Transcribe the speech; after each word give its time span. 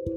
Hai 0.00 0.16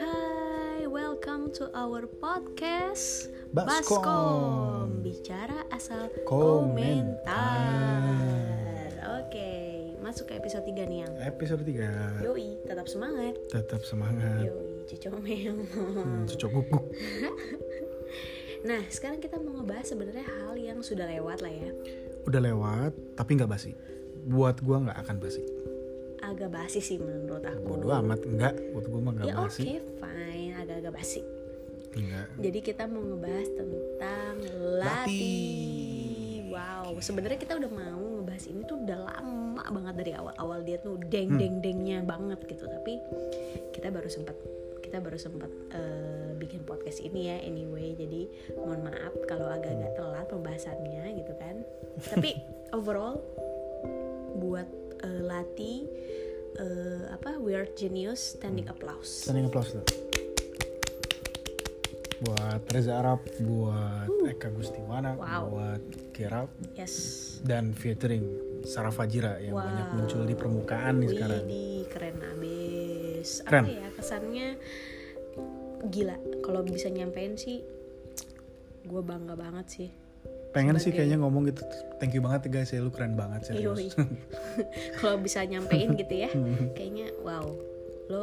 hai, 0.00 0.88
welcome 0.88 1.52
to 1.52 1.68
our 1.76 2.08
podcast 2.08 3.28
Baskom. 3.52 5.04
Bicara 5.04 5.68
asal 5.68 6.08
Komentar. 6.24 7.28
komentar. 7.28 8.96
Oke, 9.20 9.52
masuk 10.00 10.32
ke 10.32 10.40
episode 10.40 10.64
3 10.64 10.88
nih 10.88 11.04
yang. 11.04 11.12
Episode 11.20 11.68
3 11.68 12.24
Yoi, 12.24 12.56
tetap 12.64 12.88
semangat. 12.88 13.36
Tetap 13.52 13.84
semangat. 13.84 14.40
Yoi, 14.40 14.88
hmm, 14.88 16.24
Cucok 16.32 16.48
guguk 16.48 16.84
Nah, 18.72 18.80
sekarang 18.88 19.20
kita 19.20 19.36
mau 19.36 19.60
ngebahas 19.60 19.84
sebenarnya 19.84 20.24
hal 20.24 20.56
yang 20.56 20.80
sudah 20.80 21.04
lewat 21.04 21.44
lah 21.44 21.52
ya. 21.52 21.76
Udah 22.24 22.40
lewat 22.40 22.96
tapi 23.20 23.36
nggak 23.36 23.52
basi 23.52 23.76
Buat 24.26 24.60
gua 24.66 24.76
nggak 24.82 24.98
akan 25.06 25.16
basi 25.22 25.42
Agak 26.26 26.50
basi 26.50 26.82
sih 26.82 26.98
menurut 26.98 27.46
aku 27.46 27.78
Bodo 27.78 27.94
amat 28.02 28.20
enggak 28.26 28.54
Buat 28.74 28.86
gua 28.90 29.00
mah 29.00 29.12
nggak 29.14 29.26
Ya 29.30 29.34
oke, 29.38 29.46
basi 29.46 29.78
fine, 29.78 30.52
agak-agak 30.58 30.92
basi 30.98 31.20
Enggak 31.94 32.26
Jadi 32.42 32.58
kita 32.60 32.82
mau 32.90 33.00
ngebahas 33.00 33.48
tentang 33.54 34.34
Lati. 34.82 34.82
lati. 34.82 35.36
Wow, 36.56 36.96
sebenarnya 37.04 37.36
kita 37.36 37.58
udah 37.58 37.68
mau 37.68 38.00
ngebahas 38.20 38.44
ini 38.48 38.64
tuh 38.64 38.80
udah 38.80 38.98
lama 39.12 39.64
banget 39.68 39.94
dari 40.00 40.12
awal-awal 40.16 40.64
dia 40.64 40.80
tuh 40.80 40.96
deng 40.96 41.36
deng 41.36 41.60
dengnya 41.60 42.00
banget 42.00 42.40
gitu. 42.48 42.64
Tapi 42.64 42.96
kita 43.76 43.92
baru 43.92 44.08
sempat 44.08 44.36
kita 44.80 45.02
baru 45.02 45.18
sempat 45.18 45.50
eh, 45.74 46.32
bikin 46.38 46.64
podcast 46.64 47.04
ini 47.04 47.28
ya 47.28 47.36
anyway. 47.44 47.92
Jadi 47.92 48.52
mohon 48.56 48.88
maaf 48.88 49.12
kalau 49.28 49.52
agak-agak 49.52 50.00
telat 50.00 50.26
pembahasannya 50.32 51.04
gitu 51.20 51.32
kan. 51.36 51.60
Tapi 52.14 52.40
overall 52.76 53.20
buat 54.36 54.68
eh, 55.02 55.22
lati 55.24 55.74
eh, 56.56 57.02
apa 57.10 57.40
weird 57.40 57.72
genius 57.74 58.36
standing 58.36 58.68
applause. 58.68 59.28
Standing 59.28 59.48
applause 59.48 59.72
tuh 59.76 59.84
Buat 62.16 62.64
Reza 62.72 62.96
Arab 62.96 63.20
Buat 63.44 64.08
Eka 64.24 64.48
Gustiwana 64.48 65.20
Wow. 65.20 65.52
Buat 65.52 65.82
Kirap 66.16 66.48
Yes. 66.72 67.36
Dan 67.44 67.76
featuring 67.76 68.24
Sarah 68.64 68.88
Fajira 68.88 69.36
Yang 69.36 69.52
Wow. 69.52 69.68
banyak 69.68 69.88
muncul 70.00 70.22
di 70.24 70.32
permukaan 70.32 70.94
nih 71.04 71.08
sekarang 71.12 71.44
Widih, 71.44 71.80
keren 71.92 72.16
abis. 72.24 73.28
Keren. 73.44 73.64
Apa 73.68 73.72
ya 73.76 73.88
kesannya 73.92 74.46
gila. 75.92 76.16
Kalau 76.40 76.64
bisa 76.64 76.88
nyampein 76.88 77.36
sih, 77.36 77.60
gue 78.82 79.02
bangga 79.04 79.36
banget 79.36 79.66
sih. 79.68 79.90
Pengen 80.56 80.74
sih 80.74 80.88
sebagai- 80.88 81.04
kayaknya 81.04 81.18
ngomong 81.20 81.42
gitu 81.46 81.60
Thank 81.96 82.16
you 82.16 82.24
banget 82.24 82.40
ya 82.42 82.50
guys 82.50 82.70
ya 82.70 82.80
Lu 82.80 82.88
keren 82.88 83.12
banget 83.12 83.40
serius 83.46 83.92
Kalau 84.98 85.20
bisa 85.20 85.44
nyampein 85.44 85.92
gitu 85.94 86.14
ya, 86.16 86.32
Hmm. 86.32 86.72
kayaknya 86.72 87.12
wow, 87.20 87.44
lo 88.08 88.22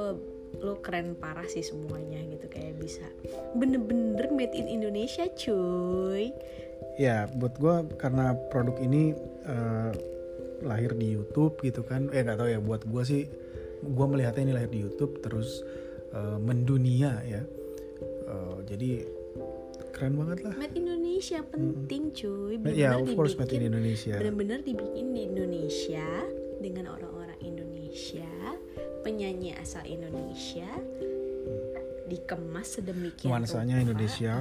lo 0.56 0.78
keren 0.80 1.14
parah 1.14 1.46
sih 1.46 1.62
semuanya 1.62 2.22
gitu 2.24 2.46
kayak 2.48 2.78
bisa 2.78 3.02
bener-bener 3.54 4.30
made 4.30 4.54
in 4.54 4.66
Indonesia 4.68 5.26
cuy 5.30 6.30
Ya, 6.94 7.26
buat 7.32 7.58
gue 7.58 7.74
karena 7.96 8.34
produk 8.48 8.78
ini 8.78 9.18
eh, 9.44 9.92
lahir 10.62 10.94
di 10.94 11.10
YouTube 11.12 11.58
gitu 11.60 11.82
kan. 11.82 12.06
Eh 12.10 12.22
nggak 12.22 12.38
tahu 12.38 12.48
ya. 12.48 12.62
Buat 12.62 12.86
gue 12.86 13.02
sih, 13.04 13.24
gue 13.82 14.06
melihatnya 14.06 14.44
ini 14.44 14.54
lahir 14.54 14.70
di 14.70 14.80
YouTube 14.80 15.18
terus 15.20 15.66
eh, 16.12 16.38
mendunia 16.38 17.18
ya. 17.26 17.42
Eh, 18.24 18.58
jadi 18.64 19.10
keren 19.94 20.18
banget 20.18 20.42
lah. 20.42 20.54
made 20.56 20.74
Indonesia 20.74 21.40
penting 21.46 22.10
cuy 22.12 22.58
Ya, 22.68 22.92
bener-bener 22.92 22.98
of 23.00 23.10
course 23.14 23.34
made 23.34 23.48
in 23.48 23.62
dibikin- 23.62 23.70
Indonesia. 23.70 24.16
bener-bener 24.18 24.60
dibikin 24.62 25.06
di 25.08 25.22
Indonesia 25.24 26.08
dengan 26.58 26.86
orang-orang 26.90 27.40
Indonesia 27.40 28.30
penyanyi 29.02 29.54
asal 29.54 29.86
Indonesia 29.86 30.66
dikemas 32.04 32.68
sedemikian 32.74 33.32
Nuansanya 33.32 33.76
rupa, 33.76 33.84
Indonesia. 33.86 34.34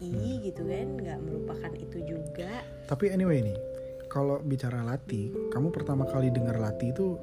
yoi 0.00 0.32
gitu 0.42 0.62
kan 0.62 0.86
nggak 0.96 1.18
merupakan 1.20 1.72
itu 1.74 1.98
juga 2.04 2.52
Tapi 2.84 3.04
anyway 3.08 3.42
nih, 3.42 3.56
kalau 4.06 4.38
bicara 4.40 4.80
Lati, 4.80 5.32
kamu 5.48 5.68
pertama 5.70 6.04
kali 6.04 6.28
dengar 6.28 6.56
Lati 6.56 6.90
itu 6.90 7.16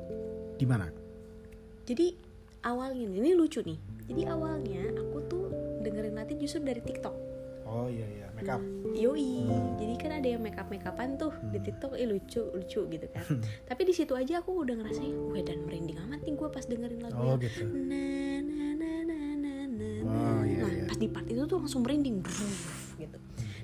di 0.54 0.66
mana? 0.66 0.88
jadi 1.84 2.16
awalnya 2.64 3.12
ini 3.12 3.32
lucu 3.34 3.60
nih 3.60 3.76
jadi 4.06 4.24
awalnya 4.30 4.88
aku 4.94 5.18
tuh 5.26 5.46
dengerin 5.82 6.16
Latin 6.16 6.38
justru 6.38 6.64
dari 6.64 6.80
TikTok 6.80 7.12
Oh 7.74 7.90
iya 7.90 8.06
iya, 8.06 8.28
make 8.32 8.46
up. 8.46 8.62
Yoi, 8.94 9.50
jadi 9.76 9.94
kan 9.98 10.12
ada 10.14 10.28
yang 10.30 10.40
make 10.40 10.54
up 10.56 10.70
make 10.70 10.86
upan 10.86 11.18
tuh 11.18 11.34
di 11.50 11.58
Hmm. 11.58 11.66
TikTok, 11.66 11.98
eh 11.98 12.06
lucu 12.06 12.42
lucu 12.54 12.82
gitu 12.86 13.08
kan. 13.10 13.26
Tapi 13.66 13.82
di 13.82 13.92
situ 13.92 14.14
aja 14.14 14.40
aku 14.40 14.62
udah 14.62 14.78
ngerasain, 14.78 15.10
wah 15.26 15.42
dan 15.42 15.66
merinding 15.66 15.98
amat 16.00 16.22
nih 16.22 16.34
gue 16.34 16.48
pas 16.48 16.62
dengerin 16.62 17.02
lagu 17.02 17.18
Oh 17.18 17.34
gitu. 17.36 17.66
na 17.66 18.06
na 18.40 18.68
na 18.78 18.92
na 19.02 19.20
na 19.34 19.54
na. 19.66 19.90
Oh, 20.06 20.42
iya, 20.46 20.62
Nah 20.62 20.70
iya. 20.72 20.86
pas 20.86 20.96
di 20.96 21.08
part 21.10 21.26
itu 21.26 21.42
tuh 21.44 21.58
langsung 21.58 21.82
merinding, 21.82 22.22
gitu. 22.96 23.18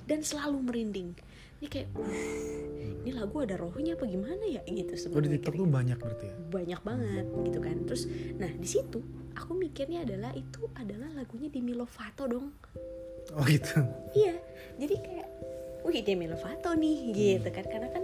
Dan 0.04 0.26
selalu 0.26 0.58
merinding. 0.64 1.14
Ini 1.60 1.68
kayak, 1.68 1.88
"Uh, 1.92 3.04
ini 3.04 3.12
lagu 3.12 3.36
ada 3.40 3.56
rohnya 3.56 3.94
apa 3.94 4.08
gimana 4.08 4.42
ya 4.44 4.64
gitu 4.66 4.90
Oh 4.90 4.98
di 4.98 5.02
sebenarnya. 5.28 5.32
TikTok 5.38 5.54
tuh 5.54 5.68
banyak 5.70 5.98
berarti 6.00 6.26
ya? 6.26 6.36
banyak 6.50 6.82
banget 6.82 7.26
gitu 7.46 7.60
kan. 7.60 7.78
Terus, 7.86 8.04
nah 8.36 8.50
di 8.50 8.66
situ 8.66 9.00
aku 9.36 9.52
mikirnya 9.54 10.02
adalah 10.02 10.32
itu 10.34 10.66
adalah 10.74 11.14
lagunya 11.14 11.46
Demi 11.48 11.76
Lovato 11.76 12.26
dong. 12.26 12.56
Oh 13.32 13.46
gitu. 13.46 13.84
Iya, 14.12 14.34
jadi 14.76 14.96
kayak, 15.00 15.28
wih 15.84 16.02
Demi 16.02 16.26
Lovato 16.26 16.74
nih 16.74 16.98
gitu 17.14 17.50
kan, 17.50 17.66
karena 17.66 17.90
kan 17.90 18.04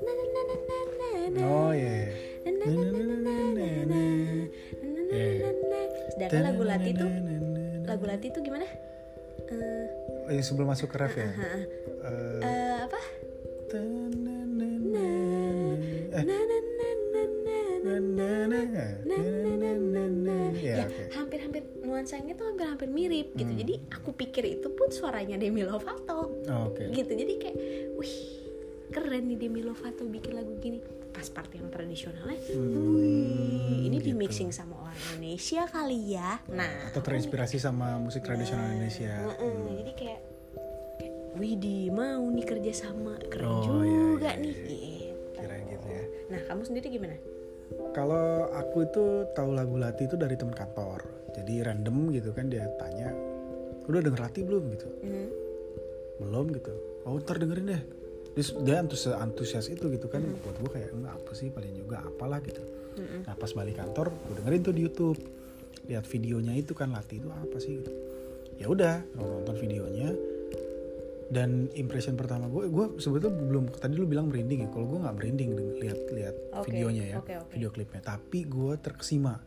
na 0.00 0.10
na 0.12 0.24
na 0.24 0.40
na 0.42 0.54
na 0.54 0.78
na 0.94 1.08
na 1.32 1.40
Oh 1.44 1.70
iya. 1.72 2.12
iya. 2.44 2.50
na 2.54 2.64
na 2.64 2.70
na 2.70 2.84
na 2.84 3.14
na 3.18 3.34
na 3.34 3.34
na 3.54 3.64
na 3.84 4.00
na 4.84 5.18
na 5.18 5.20
na 5.40 5.50
na. 5.50 5.80
Sedangkan 6.14 6.42
lagu 6.44 6.62
Lati 6.62 6.90
itu, 6.92 7.06
lagu 7.84 8.04
Lati 8.06 8.26
itu 8.30 8.38
gimana? 8.40 8.66
Eh, 9.50 9.86
Eh, 10.24 10.40
sebelum 10.40 10.72
masuk 10.72 10.88
ke 10.88 10.96
ref 10.96 11.14
ya. 11.14 11.28
Eh, 11.28 11.64
eh, 12.40 12.76
apa? 12.88 13.00
eh, 16.14 16.24
Ya, 17.84 18.00
Ya, 20.64 20.88
hampir-hampir 21.12 21.62
nuansanya 21.84 22.32
tuh 22.32 22.48
hampir-hampir 22.48 22.88
mirip 22.88 23.36
gitu. 23.36 23.52
Jadi 23.52 23.74
aku 23.92 24.16
pikir 24.16 24.44
itu 24.48 24.72
pun 24.72 24.88
suaranya 24.88 25.36
Demi 25.36 25.60
Lovato. 25.62 26.32
Oh, 26.48 26.72
Oke. 26.72 26.88
gitu 26.90 27.12
jadi 27.12 27.32
kayak 27.36 27.56
wih 28.00 28.16
keren 28.88 29.28
nih 29.28 29.36
Demi 29.36 29.60
Lovato 29.60 30.08
bikin 30.08 30.32
lagu 30.34 30.56
gini 30.56 30.80
pas 31.10 31.26
part 31.28 31.50
yang 31.52 31.68
tradisionalnya 31.68 32.36
wih 32.54 33.86
ini 33.86 33.98
di 33.98 34.10
gitu. 34.10 34.18
mixing 34.18 34.50
sama 34.50 34.74
orang 34.82 34.98
Indonesia 35.14 35.62
kali 35.66 36.14
ya 36.14 36.38
nah 36.48 36.90
Atau 36.90 37.02
terinspirasi 37.02 37.58
sama 37.58 37.98
musik 37.98 38.22
tradisional 38.22 38.70
Indonesia. 38.70 39.14
Heeh, 39.30 39.56
jadi 39.82 39.92
kayak 39.94 40.20
kayak 40.96 41.12
Widi 41.34 41.90
mau 41.90 42.22
nih 42.24 42.46
kerja 42.46 42.72
sama 42.72 43.18
keren 43.26 43.46
Oh, 43.46 43.62
juga 43.62 44.30
iya, 44.32 44.38
iya, 44.38 44.42
nih 44.42 44.54
iya. 44.54 44.62
gitu. 44.62 44.74
Kira 45.34 45.56
gitu 45.60 45.86
ya. 45.86 46.02
nah 46.30 46.40
kamu 46.44 46.62
sendiri 46.64 46.86
gimana 46.88 47.16
Kalau 47.94 48.50
aku 48.50 48.86
itu 48.86 49.04
tahu 49.32 49.54
lagu 49.54 49.78
Lati 49.78 50.10
itu 50.10 50.18
dari 50.18 50.34
teman 50.34 50.54
kantor. 50.54 51.06
Jadi 51.34 51.62
random 51.62 52.14
gitu 52.14 52.30
kan 52.30 52.46
dia 52.46 52.66
tanya, 52.78 53.10
udah 53.86 54.00
denger 54.02 54.20
Lati 54.22 54.40
belum 54.46 54.62
gitu? 54.74 54.88
Mhm. 55.02 55.26
Belum 56.22 56.46
gitu. 56.54 56.74
Oh 57.06 57.18
ntar 57.18 57.42
dengerin 57.42 57.66
deh. 57.74 57.82
Terus 58.34 58.50
dia 58.66 58.82
antusias, 58.82 59.14
antusias 59.14 59.66
itu 59.70 59.86
gitu 59.94 60.10
kan. 60.10 60.22
Mm-hmm. 60.22 60.42
Buat 60.42 60.56
gue 60.58 60.70
kayak 60.74 60.90
enggak 60.90 61.14
apa 61.14 61.32
sih 61.38 61.48
paling 61.54 61.74
juga 61.74 62.02
apalah 62.02 62.42
gitu. 62.42 62.62
Mhm. 62.98 63.30
Nah 63.30 63.34
pas 63.38 63.50
balik 63.54 63.78
kantor 63.78 64.10
gue 64.10 64.34
dengerin 64.42 64.60
tuh 64.62 64.74
di 64.74 64.82
YouTube. 64.82 65.18
Lihat 65.84 66.04
videonya 66.10 66.54
itu 66.58 66.72
kan 66.74 66.90
Lati 66.90 67.22
itu 67.22 67.30
apa 67.30 67.56
sih 67.62 67.82
gitu. 67.82 67.92
Ya 68.58 68.70
udah 68.70 69.02
nonton 69.18 69.54
videonya 69.58 70.14
dan 71.32 71.72
impression 71.72 72.20
pertama 72.20 72.52
gue 72.52 72.68
gue 72.68 73.00
sebetulnya 73.00 73.32
belum 73.32 73.64
tadi 73.72 73.96
lu 73.96 74.04
bilang 74.04 74.28
merinding 74.28 74.66
ya. 74.66 74.68
Kalau 74.68 74.86
gue 74.88 74.98
nggak 75.00 75.16
merinding 75.16 75.50
lihat 75.80 76.00
lihat 76.12 76.36
Oke, 76.52 76.68
videonya 76.68 77.04
ya 77.04 77.16
oke, 77.20 77.32
oke. 77.48 77.50
video 77.56 77.68
klipnya. 77.72 78.00
Tapi 78.04 78.44
gue 78.44 78.72
terkesima. 78.80 79.40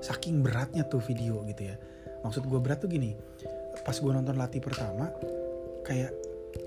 Saking 0.00 0.40
beratnya 0.42 0.88
tuh 0.88 0.98
video 1.04 1.44
gitu 1.46 1.70
ya. 1.70 1.76
Maksud 2.24 2.48
gue 2.48 2.58
berat 2.58 2.82
tuh 2.82 2.90
gini 2.90 3.14
pas 3.84 3.92
gue 3.92 4.08
nonton 4.08 4.38
Lati 4.38 4.64
pertama 4.64 5.12
kayak 5.84 6.14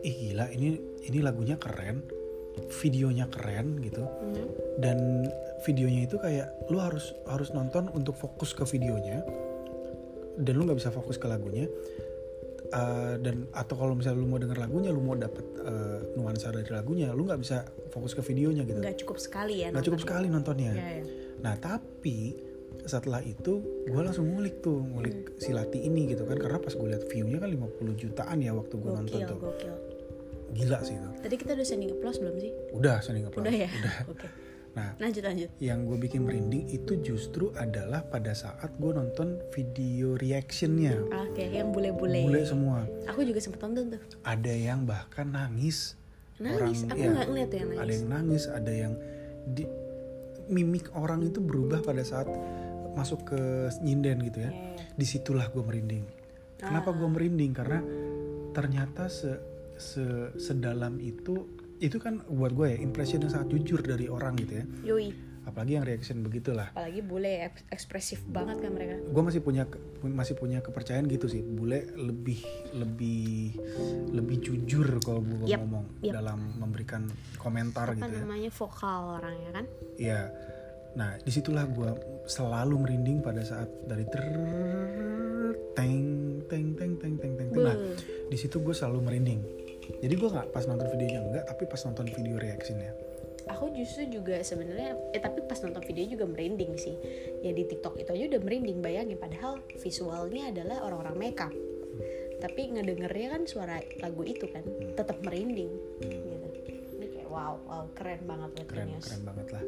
ih 0.06 0.16
gila 0.30 0.52
ini 0.54 0.78
ini 1.08 1.20
lagunya 1.24 1.58
keren 1.58 2.04
videonya 2.84 3.26
keren 3.32 3.82
gitu. 3.82 4.04
Mhm. 4.06 4.46
dan 4.78 4.98
videonya 5.66 6.06
itu 6.06 6.22
kayak 6.22 6.54
lu 6.70 6.78
harus 6.78 7.18
harus 7.26 7.50
nonton 7.50 7.90
untuk 7.98 8.14
fokus 8.14 8.54
ke 8.54 8.62
videonya. 8.70 9.26
Dan 10.38 10.54
lu 10.54 10.70
nggak 10.70 10.78
bisa 10.78 10.94
fokus 10.94 11.18
ke 11.18 11.26
lagunya 11.26 11.66
Uh, 12.68 13.16
dan 13.24 13.48
atau 13.56 13.80
kalau 13.80 13.96
misalnya 13.96 14.20
lu 14.20 14.28
mau 14.28 14.40
denger 14.44 14.60
lagunya 14.60 14.92
lu 14.92 15.00
mau 15.00 15.16
dapet 15.16 15.46
uh, 15.64 16.04
nuansa 16.20 16.52
dari 16.52 16.68
lagunya 16.68 17.16
lu 17.16 17.24
nggak 17.24 17.40
bisa 17.40 17.64
fokus 17.96 18.12
ke 18.12 18.20
videonya 18.20 18.68
gitu. 18.68 18.84
Nggak 18.84 19.00
cukup 19.08 19.18
sekali 19.24 19.64
ya 19.64 19.72
nggak 19.72 19.88
cukup 19.88 20.02
sekali 20.04 20.28
nontonnya. 20.28 20.76
Ya, 20.76 20.88
ya. 21.00 21.04
nah 21.40 21.56
tapi 21.56 22.36
setelah 22.84 23.24
itu 23.24 23.64
gue 23.88 24.02
langsung 24.04 24.28
ngulik 24.28 24.60
tuh 24.60 24.84
ngulik 24.84 25.40
si 25.40 25.56
Lati 25.56 25.80
ini 25.88 26.12
gitu 26.12 26.28
kan. 26.28 26.36
Karena 26.36 26.60
pas 26.60 26.76
gue 26.76 26.88
lihat 26.92 27.08
viewnya 27.08 27.40
kan 27.40 27.50
50 27.56 28.04
jutaan 28.04 28.38
ya 28.44 28.52
waktu 28.52 28.76
gue 28.76 28.92
nonton 28.92 29.20
tuh. 29.24 29.38
gokil. 29.40 29.76
Gila 30.52 30.80
sih 30.84 30.96
itu. 31.00 31.10
Tadi 31.24 31.36
kita 31.40 31.52
udah 31.56 31.68
sending 31.68 31.92
applause 31.96 32.20
belum 32.20 32.36
sih? 32.36 32.52
Udah 32.76 33.00
sending 33.00 33.24
applause 33.32 33.48
udah 33.48 33.56
ya? 33.56 33.70
Udah. 33.72 33.96
Oke 34.12 34.28
Nah, 34.78 34.94
lanjut 35.02 35.26
lanjut 35.26 35.50
yang 35.58 35.84
gue 35.84 35.98
bikin 35.98 36.22
merinding 36.22 36.70
itu 36.70 37.02
justru 37.02 37.50
adalah 37.58 38.06
pada 38.06 38.30
saat 38.32 38.70
gue 38.78 38.92
nonton 38.94 39.42
video 39.50 40.14
reactionnya. 40.14 40.94
oke 41.10 41.42
yang 41.42 41.74
bule-bule 41.74 42.30
Bule 42.30 42.46
semua. 42.46 42.86
aku 43.10 43.26
juga 43.26 43.42
sempet 43.42 43.58
tonton 43.58 43.90
tuh 43.90 44.02
Ada 44.22 44.54
yang 44.54 44.86
bahkan 44.86 45.26
nangis. 45.28 45.98
nangis 46.38 46.86
Orang- 46.86 46.94
aku 46.94 47.02
ya, 47.02 47.10
nggak 47.10 47.28
ngeliat 47.28 47.48
tuh 47.50 47.58
yang 47.58 47.70
Ada 47.70 47.76
nangis 47.82 47.98
yang 47.98 48.08
nangis, 48.08 48.44
ada 48.46 48.72
yang 48.72 48.94
di 49.48 49.64
mimik 50.48 50.86
orang 50.94 51.26
itu 51.26 51.42
berubah 51.42 51.82
pada 51.82 52.06
saat 52.06 52.30
masuk 52.94 53.26
ke 53.26 53.42
nyinden 53.82 54.22
gitu 54.24 54.46
ya. 54.46 54.52
Iya. 54.54 54.94
Di 54.94 55.06
situlah 55.06 55.50
gue 55.50 55.60
merinding. 55.60 56.06
Kenapa 56.56 56.90
gue 56.90 57.06
merinding? 57.06 57.52
Karena 57.52 57.82
ternyata 58.50 59.06
se, 59.08 59.38
se 59.76 60.06
sedalam 60.38 60.98
itu 60.98 61.46
itu 61.80 61.98
kan 61.98 62.26
buat 62.26 62.52
gue 62.52 62.68
ya 62.68 62.78
impression 62.80 63.20
yang 63.20 63.30
sangat 63.30 63.52
jujur 63.52 63.80
dari 63.80 64.08
orang 64.08 64.34
gitu 64.36 64.54
ya. 64.56 64.66
yoi 64.88 65.10
Apalagi 65.48 65.74
yang 65.74 65.86
reaction 65.86 66.20
begitulah. 66.20 66.68
apalagi 66.70 67.00
bule 67.00 67.40
eks- 67.42 67.64
ekspresif 67.70 68.20
banget 68.28 68.60
kan 68.60 68.68
mereka 68.70 69.00
gue 69.00 69.24
masih 69.24 69.40
punya 69.40 69.64
masih 70.04 70.36
punya 70.36 70.60
kepercayaan 70.60 71.08
gitu 71.08 71.26
sih 71.26 71.40
bule 71.40 71.88
lebih 71.94 72.44
lebih 72.74 73.56
lebih 74.12 74.38
jujur 74.42 74.84
kalau 75.00 75.24
gue 75.24 75.48
Yap, 75.48 75.64
ngomong 75.64 75.88
yap. 76.02 76.14
dalam 76.14 76.52
memberikan 76.58 77.08
komentar 77.38 77.88
apa 77.88 77.96
gitu 77.98 78.12
ya 78.12 78.22
namanya 78.22 78.52
vokal 78.52 79.02
orangnya 79.16 79.52
kan 79.54 79.66
Iya. 79.96 80.22
nah 80.94 81.16
di 81.16 81.32
situlah 81.32 81.64
gue 81.66 81.90
selalu 82.26 82.76
merinding 82.78 83.18
pada 83.22 83.40
saat 83.40 83.72
dari 83.86 84.04
ter 84.04 84.20
teng 85.74 85.96
teng 86.44 86.74
teng 86.74 86.92
teng 86.98 87.14
teng 87.16 87.34
teng 87.34 87.50
teng. 87.50 87.64
nah 87.64 87.72
Beuh. 87.72 87.96
di 88.28 88.36
situ 88.36 88.60
gue 88.60 88.74
selalu 88.74 89.00
merinding 89.02 89.40
jadi 90.04 90.14
gue 90.14 90.30
nggak 90.30 90.48
pas 90.52 90.64
nonton 90.68 90.88
videonya 90.92 91.20
enggak 91.24 91.44
tapi 91.48 91.64
pas 91.66 91.82
nonton 91.86 92.08
video 92.12 92.36
reactionnya 92.38 92.92
aku 93.48 93.72
justru 93.74 94.12
juga 94.12 94.44
sebenarnya 94.44 94.94
eh 95.16 95.22
tapi 95.24 95.42
pas 95.48 95.58
nonton 95.64 95.82
video 95.88 96.04
juga 96.06 96.26
merinding 96.28 96.76
sih. 96.76 96.96
Ya 97.42 97.56
di 97.56 97.64
TikTok 97.64 97.98
itu 97.98 98.10
aja 98.12 98.24
udah 98.36 98.42
merinding 98.44 98.80
bayangin. 98.84 99.18
Padahal 99.18 99.64
visualnya 99.80 100.52
adalah 100.52 100.84
orang-orang 100.86 101.16
makeup. 101.18 101.54
Tapi 102.38 102.62
ngedengernya 102.78 103.28
kan 103.34 103.42
suara 103.50 103.82
lagu 104.04 104.22
itu 104.22 104.46
kan 104.52 104.62
tetap 104.94 105.18
merinding. 105.26 105.72
Gitu. 106.04 106.48
Ini 107.00 107.06
kayak 107.10 107.30
wow 107.32 107.58
wow 107.66 107.84
keren 107.98 108.22
banget 108.30 108.50
buat 108.54 108.68
keren 108.70 108.88
Genius. 108.94 109.06
keren 109.10 109.24
banget 109.26 109.48
lah. 109.56 109.64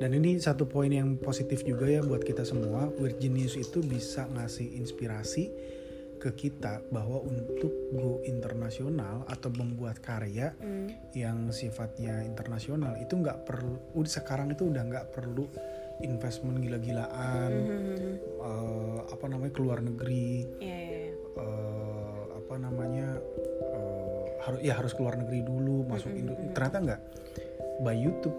Dan 0.00 0.10
ini 0.16 0.36
satu 0.36 0.68
poin 0.68 0.92
yang 0.92 1.16
positif 1.16 1.64
juga 1.64 1.88
ya 1.88 2.04
buat 2.04 2.20
kita 2.20 2.44
semua. 2.44 2.92
Weird 3.00 3.22
Genius 3.22 3.56
itu 3.56 3.80
bisa 3.80 4.28
ngasih 4.28 4.76
inspirasi 4.76 5.48
ke 6.20 6.36
kita 6.36 6.84
bahwa 6.92 7.24
untuk 7.24 7.72
go 7.90 8.20
internasional 8.22 9.24
atau 9.26 9.48
membuat 9.50 9.98
karya 9.98 10.52
Hmm. 10.60 10.92
yang 11.16 11.48
sifatnya 11.48 12.20
internasional 12.22 13.00
itu 13.00 13.16
nggak 13.16 13.48
perlu 13.48 13.80
udah 13.96 14.12
sekarang 14.12 14.52
itu 14.52 14.68
udah 14.68 14.84
nggak 14.84 15.06
perlu 15.10 15.48
investment 16.00 16.60
gila-gilaan 16.60 17.52
Hmm. 17.52 18.14
eh, 18.20 18.98
apa 19.08 19.24
namanya 19.26 19.52
keluar 19.52 19.80
negeri 19.80 20.44
iya, 20.60 20.78
iya. 20.78 21.12
eh, 21.16 22.22
apa 22.36 22.54
namanya 22.56 23.16
eh, 23.72 24.24
harus 24.44 24.60
ya 24.60 24.76
harus 24.76 24.92
keluar 24.92 25.16
negeri 25.16 25.40
dulu 25.40 25.88
masuk 25.88 26.12
Indo 26.12 26.36
ternyata 26.52 26.78
nggak 26.84 27.00
by 27.80 27.96
YouTube 27.96 28.36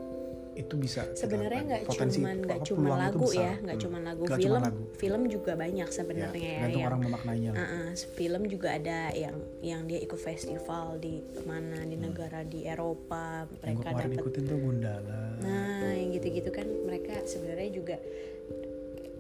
itu 0.52 0.76
bisa 0.76 1.08
sebenarnya 1.16 1.62
nggak 1.64 1.82
cuman 1.88 2.36
nggak 2.44 2.60
itu 2.60 2.74
lagu 2.76 3.28
ya 3.32 3.54
nggak 3.56 3.78
Hmm. 3.80 3.84
cuman 3.88 4.02
lagu 4.04 4.22
Nggak 4.22 4.36
film 4.36 4.52
cuman 4.52 4.62
lagu. 4.68 4.82
film 4.94 5.22
juga 5.26 5.52
banyak 5.56 5.88
Ya, 5.88 5.96
sebenarnya 5.96 6.44
ya, 6.44 6.52
tergantung 6.60 6.76
yang 6.78 6.90
orang 6.92 7.02
memaknainya 7.02 7.50
lah. 7.50 7.58
Uh-uh, 7.64 7.88
film 8.12 8.42
juga 8.46 8.68
ada 8.72 9.00
yang 9.14 9.36
yang 9.62 9.82
dia 9.86 10.00
ikut 10.00 10.20
festival 10.20 10.86
di 10.98 11.16
mana 11.42 11.78
di 11.82 11.96
negara 11.96 12.44
di 12.44 12.60
Eropa 12.64 13.48
yang 13.48 13.80
mereka 13.80 13.88
kemarin 13.90 14.10
dapat 14.10 14.20
ikutin 14.20 14.44
tuh 14.44 14.58
Gundala 14.58 15.22
nah 15.40 15.92
yang 15.92 16.10
gitu-gitu 16.12 16.50
kan 16.50 16.68
mereka 16.84 17.14
sebenarnya 17.24 17.70
juga 17.72 17.96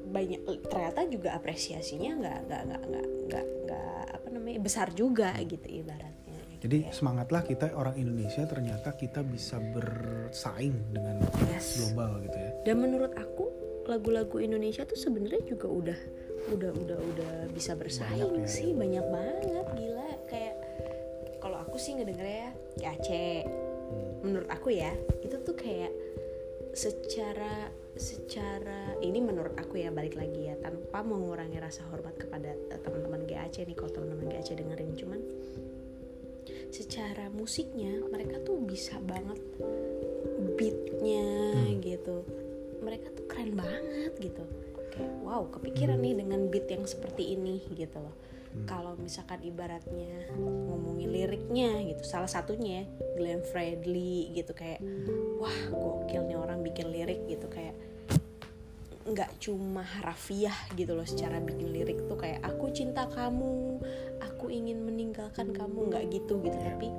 banyak 0.05 0.39
ternyata 0.67 1.01
juga 1.07 1.29
apresiasinya 1.33 2.11
nggak 2.13 2.39
nggak 2.45 2.61
nggak 2.67 2.83
nggak 3.25 3.45
nggak 3.63 4.03
apa 4.11 4.27
namanya 4.29 4.59
besar 4.59 4.91
juga 4.91 5.31
gitu 5.39 5.63
ibaratnya 5.65 6.20
jadi 6.61 6.93
semangatlah 6.93 7.41
kita 7.41 7.73
orang 7.73 7.97
Indonesia 7.97 8.45
ternyata 8.45 8.93
kita 8.93 9.25
bisa 9.25 9.57
bersaing 9.73 10.93
dengan 10.93 11.25
Yes. 11.49 11.81
global 11.81 12.21
gitu 12.23 12.37
ya 12.37 12.51
dan 12.63 12.75
menurut 12.79 13.11
aku 13.17 13.49
lagu-lagu 13.89 14.37
Indonesia 14.37 14.85
tuh 14.85 14.95
sebenarnya 14.95 15.41
juga 15.43 15.67
udah 15.67 15.99
udah 16.53 16.71
udah 16.73 16.97
udah 17.01 17.33
bisa 17.53 17.73
bersaing 17.73 18.21
Banyak 18.29 18.45
ya. 18.45 18.49
sih 18.49 18.69
banyak 18.73 19.05
banget 19.09 19.67
gila 19.73 20.09
kayak 20.29 20.55
kalau 21.41 21.57
aku 21.57 21.81
sih 21.81 21.97
ngedengernya 21.97 22.53
ya 22.77 22.93
Aceh 22.93 23.45
menurut 24.21 24.49
aku 24.49 24.69
ya 24.73 24.93
itu 25.25 25.33
tuh 25.41 25.57
kayak 25.57 25.89
secara 26.71 27.67
secara 27.99 28.95
ini 29.03 29.19
menurut 29.19 29.57
aku 29.59 29.81
ya 29.81 29.91
balik 29.91 30.15
lagi 30.15 30.47
ya 30.47 30.55
tanpa 30.61 31.03
mengurangi 31.03 31.59
rasa 31.59 31.83
hormat 31.91 32.15
kepada 32.15 32.53
eh, 32.71 32.79
teman-teman 32.79 33.27
GAC 33.27 33.67
nih 33.67 33.75
kalau 33.75 33.91
teman-teman 33.91 34.31
GAC 34.31 34.55
dengerin 34.55 34.95
cuman 34.95 35.19
secara 36.71 37.27
musiknya 37.29 37.99
mereka 38.07 38.39
tuh 38.41 38.57
bisa 38.63 38.95
banget 39.03 39.37
beatnya 40.55 41.27
gitu. 41.83 42.23
Mereka 42.81 43.11
tuh 43.13 43.25
keren 43.27 43.53
banget 43.59 44.15
gitu. 44.17 44.43
Kayak 44.91 45.13
wow 45.23 45.47
kepikiran 45.51 45.99
nih 45.99 46.15
dengan 46.23 46.47
beat 46.47 46.67
yang 46.71 46.87
seperti 46.87 47.35
ini 47.35 47.61
gitu 47.75 47.99
loh. 47.99 48.15
Kalau 48.67 48.99
misalkan 48.99 49.39
ibaratnya 49.47 50.27
ngomongin 50.35 51.07
liriknya 51.07 51.87
gitu 51.87 52.03
salah 52.03 52.27
satunya 52.27 52.83
ya, 52.83 52.85
Glenn 53.15 53.43
Fredly 53.47 54.35
gitu 54.35 54.51
kayak 54.51 54.83
wah 55.39 55.55
gokil 55.71 56.27
nih 56.27 56.35
orang 56.35 56.59
bikin 56.59 56.91
lirik 56.91 57.23
gitu. 57.31 57.47
Kayak 57.47 57.75
nggak 59.01 59.31
cuma 59.41 59.81
harafiah 59.81 60.55
gitu 60.75 60.93
loh 60.93 61.07
secara 61.07 61.39
bikin 61.39 61.71
lirik 61.71 62.03
tuh. 62.11 62.19
Kayak 62.19 62.43
aku 62.43 62.75
cinta 62.75 63.07
kamu 63.07 63.79
aku 64.41 64.49
ingin 64.49 64.81
meninggalkan 64.81 65.53
kamu 65.53 65.93
nggak 65.93 66.09
gitu 66.09 66.41
gitu. 66.41 66.57
Tapi 66.57 66.89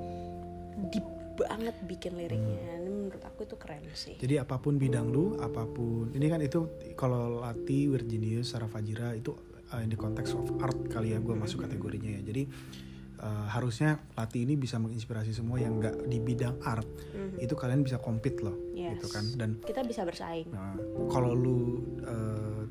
deep 0.95 1.03
banget 1.35 1.75
bikin 1.83 2.15
liriknya. 2.15 2.79
Ini 2.79 2.87
menurut 2.87 3.19
aku 3.19 3.43
itu 3.43 3.59
keren 3.59 3.83
sih. 3.91 4.15
Jadi 4.15 4.39
apa 4.39 4.55
pun 4.63 4.79
bidang 4.79 5.11
lu 5.11 5.35
apa 5.43 5.67
pun 5.67 6.07
ini 6.15 6.31
kan 6.31 6.39
itu 6.39 6.71
kalau 6.95 7.43
Lati 7.43 7.91
Virginius 7.91 8.55
Sarah 8.55 8.71
Fajira 8.71 9.11
itu 9.11 9.35
uh, 9.75 9.83
in 9.83 9.91
the 9.91 9.99
context 9.99 10.39
of 10.39 10.47
art 10.63 10.87
kali 10.87 11.11
ya 11.11 11.19
gue 11.19 11.35
masuk 11.35 11.67
kategorinya 11.67 12.15
ya. 12.15 12.31
Jadi 12.31 12.47
uh, 13.19 13.51
harusnya 13.51 13.99
Lati 14.15 14.47
ini 14.47 14.55
bisa 14.55 14.79
menginspirasi 14.79 15.35
semua 15.35 15.59
yang 15.59 15.83
nggak 15.83 16.07
di 16.07 16.23
bidang 16.23 16.63
art. 16.63 16.87
Itu 17.43 17.59
kalian 17.59 17.83
bisa 17.83 17.99
compete 17.99 18.39
loh 18.39 18.55
Yes. 18.71 19.03
gitu 19.03 19.11
kan. 19.11 19.25
Dan 19.35 19.49
kita 19.67 19.83
bisa 19.83 20.07
bersaing. 20.07 20.47
Nah, 20.47 20.79
kalau 21.11 21.35
lu 21.35 21.83
uh, 22.07 22.63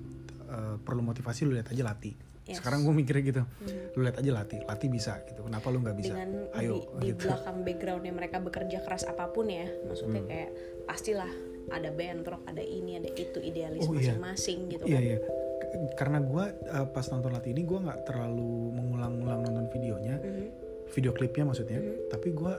uh, 0.49 0.77
perlu 0.81 1.05
motivasi 1.05 1.45
lu 1.45 1.61
lihat 1.61 1.69
aja 1.69 1.85
Lati. 1.85 2.32
Yes. 2.53 2.61
Sekarang 2.61 2.81
gue 2.83 2.95
mikirnya 2.95 3.25
gitu, 3.25 3.43
lu 3.91 4.01
lihat 4.01 4.17
aja 4.17 4.31
Lati, 4.31 4.61
Lati 4.61 4.87
bisa 4.87 5.25
gitu. 5.25 5.41
Kenapa 5.43 5.67
lu 5.69 5.81
nggak 5.81 5.97
bisa? 5.97 6.13
dengan 6.13 6.31
Ayo 6.53 6.73
di, 6.75 6.81
di 7.01 7.07
gitu. 7.11 7.27
belakang 7.27 7.57
backgroundnya 7.63 8.13
mereka 8.13 8.37
bekerja 8.39 8.79
keras 8.81 9.05
apa 9.05 9.25
pun 9.27 9.49
ya 9.49 9.65
maksudnya 9.83 10.21
Hmm. 10.21 10.29
kayak 10.29 10.51
pastilah 10.85 11.33
ada 11.69 11.89
bentrok 11.91 12.43
ada 12.45 12.61
ini 12.61 12.99
ada 12.99 13.09
itu 13.11 13.39
idealis 13.39 13.83
Oh, 13.83 13.95
iya. 13.95 14.13
masing-masing 14.13 14.59
gitu 14.69 14.85
Iya 14.85 14.93
kan 14.93 15.03
iya. 15.03 15.17
K- 15.19 15.71
Karena 15.95 16.19
gue 16.21 16.45
uh, 16.69 16.87
pas 16.87 17.07
nonton 17.07 17.31
Lati 17.31 17.49
ini 17.49 17.63
gue 17.63 17.79
nggak 17.79 18.05
terlalu 18.05 18.53
mengulang-ulang 18.73 19.41
nonton 19.41 19.67
videonya, 19.71 20.19
Mhm. 20.19 20.47
video 20.91 21.11
klipnya 21.11 21.45
maksudnya. 21.45 21.81
Tapi 22.07 22.29
gue 22.31 22.53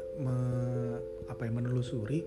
apa 1.24 1.42
ya 1.42 1.52
menelusuri 1.52 2.26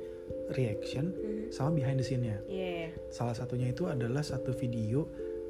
reaction 0.49 1.11
Mhm. 1.11 1.51
sama 1.51 1.71
behind 1.73 1.97
the 1.97 2.05
scene-nya. 2.05 2.39
Iya. 2.45 2.95
Salah 3.09 3.35
satunya 3.35 3.69
itu 3.69 3.87
adalah 3.87 4.23
satu 4.23 4.53
video 4.53 5.07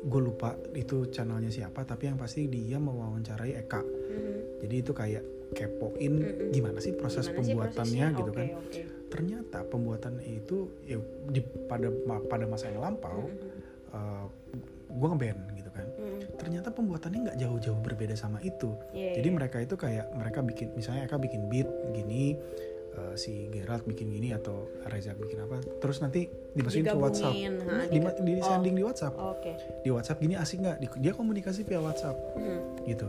gue 0.06 0.20
lupa 0.22 0.54
itu 0.72 1.10
channelnya 1.10 1.50
siapa 1.50 1.82
tapi 1.82 2.06
yang 2.06 2.14
pasti 2.14 2.46
dia 2.46 2.78
mewawancarai 2.78 3.58
Eka 3.58 3.82
Mhm. 3.82 4.62
jadi 4.62 4.74
itu 4.78 4.92
kayak 4.92 5.24
kepoin 5.48 6.14
gimana 6.50 6.78
sih 6.78 6.90
proses 6.92 7.26
Gimana 7.26 7.34
sih 7.36 7.36
pembuatannya 7.52 7.74
prosesnya? 8.06 8.18
gitu 8.18 8.30
kan 8.32 8.46
oke. 8.52 8.80
ternyata 9.06 9.58
pembuatan 9.64 10.14
itu 10.20 10.56
ya 10.82 10.98
di 11.26 11.38
pada 11.64 11.88
pada 12.22 12.44
masa 12.44 12.66
yang 12.68 12.82
lampau 12.82 13.26
gue 14.88 15.08
ngeband 15.08 15.40
gitu 15.52 15.70
kan 15.70 15.86
Mhm. 15.88 16.20
ternyata 16.36 16.68
pembuatannya 16.70 17.20
nggak 17.24 17.38
jauh-jauh 17.38 17.80
berbeda 17.80 18.14
sama 18.14 18.38
itu 18.40 18.72
Iya, 18.92 19.18
jadi 19.18 19.28
iya. 19.28 19.34
mereka 19.34 19.56
itu 19.58 19.74
kayak 19.74 20.06
mereka 20.12 20.40
bikin 20.40 20.70
misalnya 20.72 21.04
Eka 21.04 21.18
bikin 21.18 21.48
beat 21.48 21.66
gini 21.92 22.38
eh, 22.96 23.14
si 23.14 23.32
Gerald 23.48 23.82
bikin 23.82 24.08
gini 24.08 24.30
atau 24.30 24.66
Reza 24.84 25.12
bikin 25.12 25.38
apa 25.40 25.60
terus 25.76 25.98
nanti 25.98 26.24
dimasukin 26.50 26.86
ke 26.86 26.96
WhatsApp. 26.96 27.34
Ha, 27.34 27.50
Nah, 27.58 27.84
diga- 27.86 28.16
di, 28.16 28.32
di 28.32 28.42
sending 28.42 28.74
di 28.74 28.82
WhatsApp. 28.82 29.14
Oke. 29.14 29.52
Di 29.80 29.90
WhatsApp 29.90 30.18
gini 30.18 30.34
asik 30.34 30.58
nggak? 30.58 30.76
Di- 30.78 31.00
dia 31.00 31.12
komunikasi 31.12 31.62
via 31.62 31.78
WhatsApp. 31.78 32.16
Mhm. 32.34 32.58
gitu. 32.84 33.06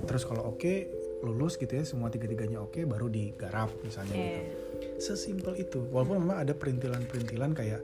Terus 0.00 0.22
kalau 0.22 0.48
oke 0.48 0.72
lulus 1.20 1.54
gitu 1.54 1.72
ya 1.72 1.82
semua 1.82 2.06
tiga-tiganya 2.06 2.58
oke 2.58 2.78
baru 2.84 3.06
digarap 3.06 3.68
misalnya 3.82 4.14
Iya. 4.14 4.40
gitu. 4.78 5.10
Sesimpel 5.12 5.58
itu. 5.58 5.82
Walaupun 5.84 6.20
memang 6.20 6.38
ada 6.38 6.52
perintilan-perintilan 6.52 7.50
kayak 7.52 7.82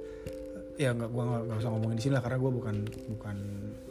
ya 0.74 0.90
nggak 0.90 1.06
gua 1.08 1.42
nggak 1.44 1.58
usah 1.58 1.70
ngomongin 1.70 1.96
di 1.96 2.02
sini 2.02 2.12
lah 2.12 2.22
karena 2.22 2.34
gua 2.36 2.50
bukan 2.50 2.76
bukan 3.08 3.36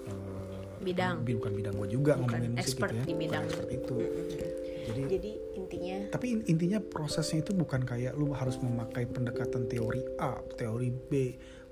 eh, 0.03 0.67
Bidang. 0.81 1.15
bi- 1.21 1.35
bukan 1.35 1.53
bidang 1.53 1.73
gua 1.73 1.87
juga 1.87 2.13
Bukan 2.13 2.27
ngomongin 2.33 2.51
musik 2.53 2.75
gitu 2.75 2.83
ya. 2.83 2.91
di 2.91 2.99
Bukan 3.05 3.19
bidang. 3.19 3.43
expert 3.45 3.69
itu. 3.69 3.95
Mhm. 3.95 4.62
Jadi 4.83 5.01
jadi 5.19 5.31
intinya 5.55 5.97
tapi 6.11 6.25
in- 6.35 6.45
intinya 6.47 6.79
prosesnya 6.83 7.39
itu 7.41 7.55
bukan 7.55 7.87
kayak 7.87 8.13
lu 8.19 8.35
harus 8.35 8.59
memakai 8.59 9.07
pendekatan 9.07 9.65
teori 9.71 10.03
A, 10.19 10.39
teori 10.59 10.89
B 10.91 11.11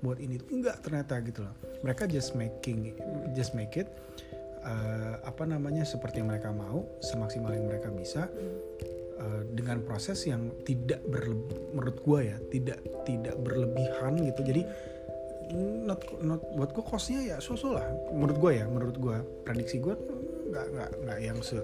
buat 0.02 0.18
ini 0.18 0.34
enggak 0.50 0.82
ternyata 0.82 1.22
gitu 1.22 1.46
loh. 1.46 1.54
Mereka 1.86 2.10
just 2.10 2.34
making 2.34 2.98
just 3.38 3.54
make 3.54 3.78
it 3.78 3.86
uh, 4.66 5.22
apa 5.22 5.46
namanya 5.46 5.86
seperti 5.86 6.18
yang 6.18 6.34
mereka 6.34 6.50
mau, 6.50 6.82
semaksimal 7.06 7.54
yang 7.54 7.70
mereka 7.70 7.86
bisa 7.94 8.26
uh, 9.22 9.42
dengan 9.54 9.78
proses 9.86 10.26
yang 10.26 10.50
tidak 10.66 10.98
berlebih 11.06 11.54
menurut 11.70 11.96
gua 12.02 12.18
ya, 12.34 12.36
tidak 12.50 12.82
tidak 13.06 13.38
berlebihan 13.46 14.18
gitu. 14.26 14.42
Jadi 14.42 14.62
not 15.86 16.02
not 16.18 16.42
buat 16.58 16.74
gua 16.74 16.82
costnya 16.82 17.22
ya 17.22 17.36
so-so 17.38 17.78
lah 17.78 17.86
menurut 18.10 18.36
gua 18.42 18.52
ya, 18.58 18.66
menurut 18.66 18.96
gua 18.98 19.22
prediksi 19.46 19.78
gua 19.78 19.94
nggak 20.50 20.66
nggak 20.66 20.90
nggak 21.06 21.18
yang 21.22 21.38
se 21.40 21.62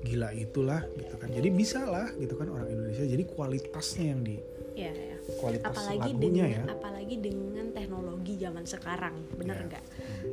gila 0.00 0.30
itulah 0.32 0.80
gitu 0.94 1.14
kan. 1.16 1.28
Jadi 1.28 1.48
bisa 1.50 1.84
lah 1.84 2.08
gitu 2.14 2.34
kan 2.34 2.48
orang 2.48 2.68
Indonesia. 2.68 3.04
Jadi 3.04 3.24
kualitasnya 3.26 4.06
yang 4.08 4.22
di 4.22 4.36
ya, 4.74 4.92
ya. 4.94 5.16
kualitas 5.36 5.74
apalagi 5.74 6.10
lagunya 6.14 6.44
dengan 6.46 6.46
ya. 6.48 6.62
apalagi 6.70 7.14
dengan 7.18 7.66
teknologi 7.74 8.32
zaman 8.38 8.62
sekarang 8.62 9.14
bener 9.34 9.58
Ya. 9.58 9.64
nggak 9.66 9.84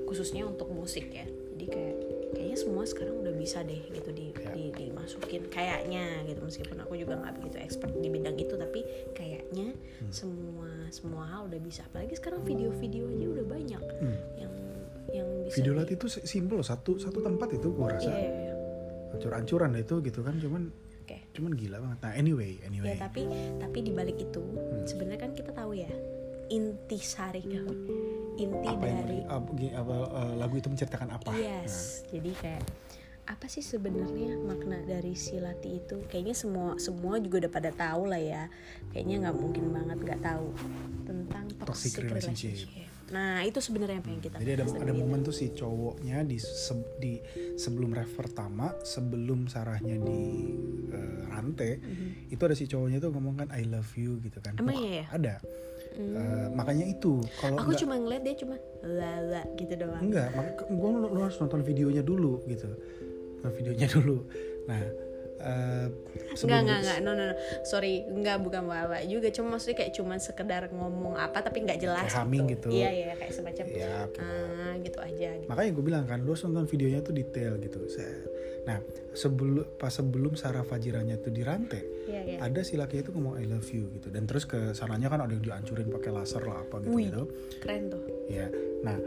khususnya 0.06 0.46
untuk 0.46 0.70
musik 0.70 1.10
ya 1.10 1.26
jadi 1.26 1.66
kayak 1.66 1.96
kayaknya 2.32 2.58
semua 2.60 2.84
sekarang 2.86 3.16
udah 3.18 3.34
bisa 3.34 3.66
deh 3.66 3.82
gitu 3.90 4.14
di, 4.14 4.30
Ya. 4.32 4.54
di- 4.54 4.70
dimasukin 4.72 5.50
kayaknya 5.50 6.22
gitu 6.24 6.40
meskipun 6.40 6.78
aku 6.78 6.94
juga 6.94 7.18
nggak 7.18 7.34
begitu 7.36 7.58
expert 7.58 7.90
di 7.92 8.08
bidang 8.08 8.38
itu 8.38 8.54
tapi 8.54 8.80
kayaknya 9.12 9.74
Hmm. 9.74 10.12
semua 10.14 10.70
semua 10.90 11.24
hal 11.26 11.50
udah 11.50 11.60
bisa 11.60 11.82
apalagi 11.84 12.14
sekarang 12.14 12.46
video-video 12.46 13.10
aja 13.10 13.26
udah 13.34 13.46
banyak 13.46 13.82
Hmm. 13.98 14.18
yang 14.38 14.54
yang 15.10 15.28
bisa 15.42 15.58
Video 15.58 15.74
lat 15.74 15.90
itu 15.90 16.06
simple 16.06 16.62
satu 16.62 16.96
satu 16.96 17.18
tempat 17.20 17.50
itu 17.52 17.68
gua 17.68 17.94
rasa 17.94 18.14
Iya, 18.14 18.45
hancur-hancuran 19.16 19.74
deh 19.74 19.84
itu 19.88 19.96
gitu 20.04 20.20
kan 20.22 20.36
cuman 20.38 20.70
Oke. 21.06 21.18
cuman 21.38 21.52
gila 21.56 21.78
banget. 21.82 21.98
Nah 22.04 22.14
anyway 22.14 22.52
anyway. 22.68 22.94
Ya 22.94 23.08
tapi 23.08 23.24
tapi 23.58 23.78
di 23.82 23.92
balik 23.96 24.18
itu 24.20 24.44
sebenarnya 24.86 25.22
kan 25.26 25.32
kita 25.34 25.52
tahu 25.56 25.74
ya 25.74 25.90
inti 26.52 27.00
apa 28.68 28.84
yang 28.86 29.00
dari 29.08 29.20
apa, 29.26 29.48
gini, 29.56 29.72
apa, 29.74 29.96
eh, 30.12 30.34
lagu 30.38 30.56
itu 30.60 30.68
menceritakan 30.68 31.10
apa? 31.16 31.32
Nah, 31.32 31.40
Yes, 31.40 32.04
jadi 32.12 32.32
kayak 32.36 32.64
apa 33.26 33.46
sih 33.50 33.66
sebenarnya 33.66 34.38
makna 34.38 34.86
dari 34.86 35.18
silati 35.18 35.82
itu? 35.82 36.06
Kayaknya 36.06 36.36
semua 36.38 36.78
semua 36.78 37.18
juga 37.18 37.48
udah 37.48 37.52
pada 37.52 37.72
tahu 37.74 38.12
lah 38.12 38.22
ya. 38.22 38.44
Kayaknya 38.94 39.16
nggak 39.26 39.38
mungkin 39.40 39.66
banget 39.74 39.98
nggak 40.04 40.22
tahu 40.22 40.48
tentang 41.10 41.46
toxic, 41.64 41.66
Toxic 41.66 41.94
relationship. 42.06 42.54
relationship. 42.54 42.95
Nah 43.12 43.46
itu 43.46 43.62
sebenarnya 43.62 44.02
yang 44.02 44.06
pengen 44.06 44.22
kita. 44.22 44.36
Jadi 44.42 44.52
ada 44.56 44.66
ada 44.66 44.94
momen 44.94 45.22
tuh 45.22 45.30
si 45.30 45.54
cowoknya 45.54 46.26
di 46.26 46.38
se- 46.38 46.98
di 46.98 47.22
sebelum 47.54 47.94
ref 47.94 48.10
pertama, 48.14 48.74
sebelum 48.82 49.46
sarahnya 49.46 49.98
di 50.00 50.22
eh, 50.90 51.22
rantai, 51.30 51.78
itu 52.28 52.42
ada 52.42 52.56
si 52.58 52.66
cowoknya 52.66 52.98
tuh 52.98 53.14
ngomong 53.14 53.46
kan 53.46 53.48
I 53.54 53.68
love 53.68 53.94
you 53.94 54.18
gitu 54.22 54.42
kan. 54.42 54.58
Emang 54.58 54.74
Wah, 54.74 54.82
iya 54.82 54.92
ya? 54.92 55.06
Ada. 55.14 55.36
Eh, 55.96 56.48
makanya 56.52 56.86
itu 56.92 57.24
kalau 57.40 57.56
Aku 57.56 57.72
cuma 57.78 57.96
ngeliat 57.96 58.24
dia 58.26 58.36
cuma 58.36 58.60
lala 58.84 59.48
gitu 59.56 59.74
doang. 59.80 60.02
Enggak, 60.04 60.28
gue 60.66 60.90
lu, 60.92 61.08
lu 61.08 61.20
harus 61.24 61.38
nonton 61.40 61.62
videonya 61.64 62.04
dulu 62.04 62.44
gitu. 62.50 62.68
Nonton 63.40 63.54
videonya 63.56 63.88
dulu. 63.96 64.28
Nah, 64.66 64.82
eh 65.46 65.88
Enggak, 66.26 66.36
sebelum- 66.36 66.62
enggak, 66.66 66.80
enggak, 66.82 66.98
no, 67.00 67.12
no, 67.12 67.24
no, 67.24 67.36
sorry, 67.64 68.02
enggak 68.04 68.38
bukan 68.42 68.66
bawa 68.66 68.98
juga, 69.06 69.30
cuma 69.30 69.56
maksudnya 69.56 69.78
kayak 69.78 69.94
cuma 69.94 70.18
sekedar 70.18 70.68
ngomong 70.68 71.16
apa 71.16 71.38
tapi 71.40 71.62
nggak 71.62 71.78
jelas 71.78 72.02
Kayak 72.04 72.18
humming 72.20 72.46
gitu. 72.50 72.70
Iya, 72.74 72.90
iya, 72.92 73.14
kayak 73.14 73.32
semacam, 73.32 73.66
Ya, 73.70 73.94
oke. 74.04 74.20
ah, 74.20 74.74
gitu 74.82 75.00
aja. 75.00 75.30
Gitu. 75.38 75.48
Makanya 75.48 75.70
gue 75.72 75.84
bilang 75.86 76.04
kan, 76.04 76.20
lu 76.20 76.34
harus 76.34 76.44
nonton 76.44 76.66
videonya 76.66 77.00
tuh 77.00 77.14
detail 77.14 77.56
gitu. 77.58 77.78
Nah, 78.66 78.82
sebelum 79.14 79.78
pas 79.78 79.94
sebelum 79.94 80.34
Sarah 80.34 80.66
Fajiranya 80.66 81.22
tuh 81.22 81.30
dirantai, 81.30 81.86
Iya, 82.10 82.22
iya. 82.26 82.38
ada 82.42 82.66
si 82.66 82.74
laki 82.74 83.00
itu 83.00 83.14
ngomong 83.14 83.38
I 83.38 83.46
love 83.46 83.70
you 83.70 83.94
gitu. 83.94 84.10
Dan 84.10 84.26
terus 84.26 84.44
ke 84.44 84.74
sananya 84.74 85.08
kan 85.08 85.22
ada 85.22 85.30
yang 85.30 85.46
dihancurin 85.46 85.88
pakai 85.88 86.10
laser 86.10 86.42
lah 86.42 86.66
apa 86.66 86.82
gitu 86.82 86.90
Wih. 86.92 87.08
gitu. 87.08 87.24
Keren 87.62 87.82
tuh. 87.88 88.02
Ya. 88.26 88.50
Nah, 88.82 88.98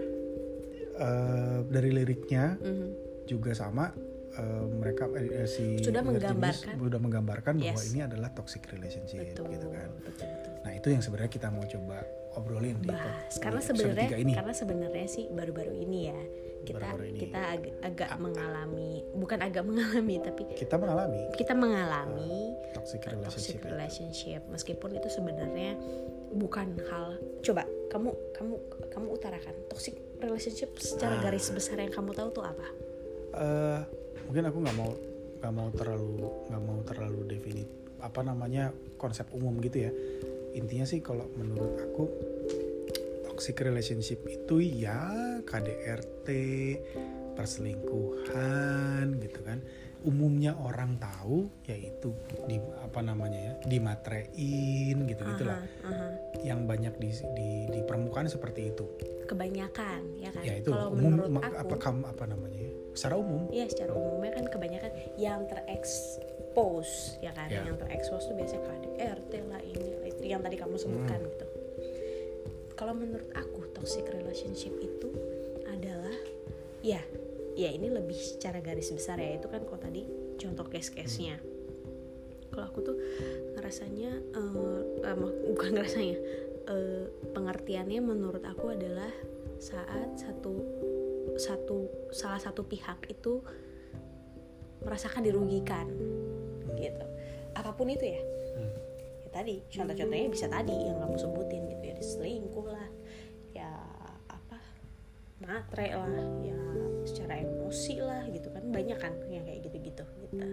eh, 0.96 1.58
dari 1.66 1.90
liriknya 1.90 2.54
Mhm. 2.56 2.88
juga 3.26 3.50
sama 3.52 3.90
eh, 4.38 4.64
mereka 4.70 5.04
eh, 5.12 5.44
si 5.44 5.78
Sudah 5.80 6.00
menggambarkan. 6.00 6.74
Sudah 6.74 7.00
menggambarkan 7.00 7.54
bahwa 7.56 7.74
Yes. 7.76 7.90
ini 7.90 8.00
adalah 8.00 8.30
toxic 8.30 8.62
relationship 8.68 9.20
Betul, 9.28 9.50
gitu 9.50 9.66
kan. 9.68 9.90
betul, 9.98 10.26
betul. 10.26 10.52
Nah 10.60 10.72
itu 10.72 10.88
yang 10.88 11.02
sebenarnya 11.02 11.30
kita 11.30 11.48
mau 11.48 11.64
coba 11.64 11.98
obrolin 12.30 12.78
di, 12.78 12.86
bahas 12.86 13.28
di 13.28 13.40
karena 13.40 13.58
sebenarnya 13.60 14.08
ini. 14.16 14.32
karena 14.32 14.52
sebenarnya 14.52 15.06
sih 15.06 15.26
baru-baru 15.28 15.74
ini 15.76 16.00
ya 16.06 16.20
kita 16.60 16.76
Baru-baru 16.76 17.04
ini. 17.08 17.18
kita 17.18 17.40
agak, 17.50 17.74
agak 17.82 18.10
mengalami 18.16 18.90
bukan 19.12 19.38
agak 19.40 19.64
mengalami 19.64 20.14
tapi 20.20 20.42
Kita 20.52 20.74
mengalami 20.76 21.22
kita 21.34 21.52
mengalami 21.52 22.54
toxic 22.70 23.00
toxic 23.02 23.10
relationship. 23.10 23.56
itu. 23.56 23.66
relationship 23.66 24.40
meskipun 24.46 24.90
itu 24.92 25.08
sebenarnya 25.08 25.70
bukan 26.30 26.68
hal 26.84 27.16
coba 27.40 27.62
kamu 27.88 28.10
kamu 28.32 28.54
kamu 28.86 29.06
utarakan 29.08 29.54
toxic 29.66 29.94
relationship 30.18 30.70
secara 30.76 31.16
Ah. 31.16 31.22
garis 31.24 31.48
besar 31.48 31.74
yang 31.76 31.90
kamu 31.90 32.12
tahu 32.12 32.30
tuh 32.30 32.44
apa 32.44 32.68
Eh, 33.30 33.80
mungkin 34.26 34.44
aku 34.48 34.58
nggak 34.64 34.76
mau 34.76 34.90
nggak 35.38 35.54
mau 35.54 35.68
terlalu 35.70 36.10
nggak 36.50 36.62
mau 36.66 36.78
terlalu 36.82 37.20
definit 37.30 37.68
apa 37.98 38.22
namanya 38.22 38.70
konsep 38.98 39.26
umum 39.34 39.58
gitu 39.62 39.90
ya. 39.90 39.92
Intinya 40.54 40.86
sih 40.86 41.02
kalau 41.02 41.26
menurut 41.34 41.78
aku 41.78 42.04
toxic 43.26 43.58
relationship 43.62 44.22
itu 44.26 44.58
ya 44.62 44.98
KDRT, 45.46 46.28
perselingkuhan 47.34 49.18
gitu 49.22 49.40
kan. 49.46 49.62
Umumnya 50.06 50.54
orang 50.54 50.94
tahu 51.02 51.50
yaitu 51.66 52.14
di 52.46 52.62
apa 52.82 53.02
namanya 53.02 53.38
ya, 53.38 53.52
dimatrein 53.66 54.94
gitu 55.10 55.22
gitulah. 55.34 55.58
Aha, 55.82 55.90
aha. 55.90 56.08
Yang 56.46 56.60
banyak 56.70 56.94
di, 57.02 57.10
di 57.34 57.50
di 57.66 57.80
permukaan 57.82 58.30
seperti 58.30 58.74
itu. 58.74 58.86
kebanyakan 59.28 60.00
ya 60.16 60.32
kan 60.32 60.40
Ya 60.40 60.56
itu 60.56 60.72
kalau 60.72 60.88
umum 60.96 61.20
menurut 61.20 61.44
aku 61.44 61.52
apa 61.60 61.74
kam 61.76 62.00
apa 62.08 62.24
namanya? 62.24 62.64
Secara 62.98 63.14
umum. 63.14 63.46
Ya 63.54 63.62
secara 63.70 63.94
umumnya 63.94 64.34
kan 64.34 64.50
kebanyakan 64.50 64.90
yang 65.14 65.46
terekspos 65.46 67.14
ya 67.22 67.30
kan? 67.30 67.46
Ya. 67.46 67.62
yang 67.62 67.78
terekspos 67.78 68.26
tuh 68.26 68.34
biasanya 68.34 68.66
KDRT 68.66 69.32
lah 69.46 69.62
ini 69.62 69.88
lah 70.02 70.08
itu 70.10 70.22
yang 70.26 70.42
tadi 70.42 70.58
kamu 70.58 70.74
sebutkan 70.74 71.22
Hmm. 71.22 71.30
gitu. 71.30 71.46
Kalau 72.74 72.98
menurut 72.98 73.30
aku 73.38 73.70
toxic 73.70 74.02
relationship 74.10 74.74
itu 74.82 75.14
adalah 75.70 76.14
ya 76.82 76.98
ya 77.54 77.70
ini 77.70 77.86
lebih 77.86 78.18
secara 78.18 78.58
garis 78.58 78.90
besar 78.90 79.22
ya 79.22 79.38
itu 79.38 79.46
kan 79.46 79.62
kalau 79.62 79.78
tadi 79.78 80.02
contoh 80.34 80.66
case-case-nya. 80.66 81.38
Kalau 82.50 82.66
aku 82.66 82.82
tuh 82.82 82.96
ngerasanya 83.54 84.10
eh, 84.34 84.82
eh, 85.06 85.16
bukan 85.54 85.70
ngerasanya 85.78 86.18
eh, 86.66 87.04
pengertiannya 87.30 88.02
menurut 88.02 88.42
aku 88.42 88.74
adalah 88.74 89.10
saat 89.58 90.18
satu 90.18 90.77
satu 91.38 92.10
salah 92.10 92.42
satu 92.42 92.66
pihak 92.66 93.06
itu 93.08 93.40
merasakan 94.82 95.22
dirugikan 95.26 95.86
gitu. 96.78 97.04
Apa 97.54 97.74
pun 97.74 97.90
itu 97.90 98.04
ya. 98.06 98.22
Hmm. 98.58 98.74
ya 99.22 99.28
tadi 99.30 99.54
contoh-contohnya 99.70 100.28
bisa 100.30 100.46
tadi 100.50 100.74
yang 100.74 100.98
kamu 100.98 101.16
sebutin 101.18 101.62
gitu 101.70 101.84
ya 101.84 101.96
selingkuh 101.98 102.66
lah 102.66 102.88
ya 103.54 103.70
apa 104.30 104.58
matre 105.42 105.94
lah 105.94 106.26
ya 106.42 106.58
secara 107.06 107.40
emosi 107.40 108.04
lah 108.04 108.26
gitu 108.28 108.52
kan 108.52 108.68
banyak 108.68 108.98
kan 109.00 109.14
yang 109.32 109.42
kayak 109.48 109.64
gitu-gitu 109.64 110.04
gitu. 110.28 110.46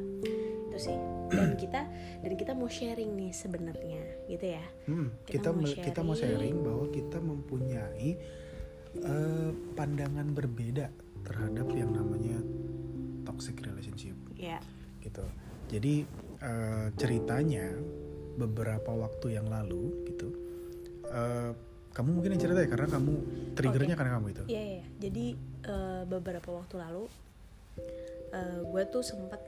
Itu 0.71 0.77
sih. 0.79 0.97
Dan 1.29 1.57
kita 1.63 1.81
dan 2.23 2.33
kita 2.33 2.51
mau 2.55 2.69
sharing 2.71 3.11
nih 3.13 3.31
sebenarnya 3.35 4.03
gitu 4.31 4.45
ya. 4.55 4.63
Hmm, 4.87 5.11
Kita 5.27 5.31
kita 5.37 5.49
mau 5.51 5.65
kita 5.67 5.99
mau 6.01 6.15
sharing 6.15 6.57
bahwa 6.63 6.85
kita 6.89 7.17
mempunyai 7.19 8.09
eh, 9.03 9.51
pandangan 9.75 10.27
berbeda 10.31 10.87
terhadap 11.25 11.67
yang 11.73 11.91
namanya 11.91 12.37
toxic 13.25 13.57
relationship 13.65 14.13
ya 14.37 14.61
gitu. 15.01 15.25
Jadi 15.71 16.05
eh, 16.41 16.87
ceritanya 16.95 17.73
beberapa 18.35 18.91
waktu 18.93 19.39
yang 19.39 19.47
lalu 19.49 20.05
gitu. 20.11 20.29
eh, 21.05 21.51
kamu 21.95 22.09
mungkin 22.11 22.35
yang 22.35 22.41
cerita 22.43 22.59
ya 22.59 22.67
karena 22.67 22.87
kamu 22.91 23.13
triggernya 23.55 23.95
Oke. 23.95 23.99
karena 24.03 24.11
kamu 24.19 24.27
itu. 24.35 24.43
Iya, 24.51 24.63
iya. 24.67 24.83
Jadi 24.99 25.25
eh, 25.63 26.03
beberapa 26.03 26.49
waktu 26.51 26.75
lalu 26.75 27.03
eh, 28.35 28.59
gue 28.67 28.83
tuh 28.91 29.03
sempat 29.05 29.39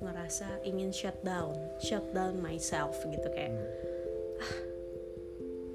ngerasa 0.00 0.64
ingin 0.64 0.88
shut 0.96 1.20
down, 1.20 1.52
shut 1.76 2.02
down 2.16 2.40
myself 2.40 2.96
gitu 3.04 3.28
kayak 3.36 3.52
ah 4.40 4.56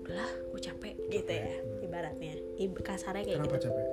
udahlah 0.01 0.31
gue 0.49 0.61
capek 0.65 0.95
gitu 1.13 1.29
ya 1.29 1.49
kasarnya 2.81 3.23
kayak 3.23 3.37
Kenapa 3.39 3.55
gitu 3.55 3.67
capek? 3.67 3.87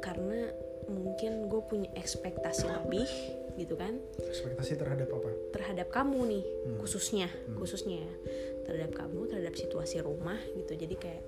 karena 0.00 0.40
mungkin 0.84 1.48
gue 1.48 1.62
punya 1.64 1.88
ekspektasi 1.96 2.68
lebih 2.68 3.08
gitu 3.56 3.72
kan 3.72 3.96
Ekspektasi 4.20 4.76
terhadap 4.76 5.08
apa? 5.08 5.30
terhadap 5.50 5.88
kamu 5.88 6.20
nih 6.28 6.44
Hmm. 6.44 6.76
khususnya 6.76 7.28
khususnya 7.56 8.04
ya 8.04 8.12
terhadap 8.64 8.92
kamu 8.92 9.24
terhadap 9.26 9.54
situasi 9.54 10.00
rumah 10.00 10.36
gitu 10.52 10.76
jadi 10.76 10.94
kayak 10.94 11.22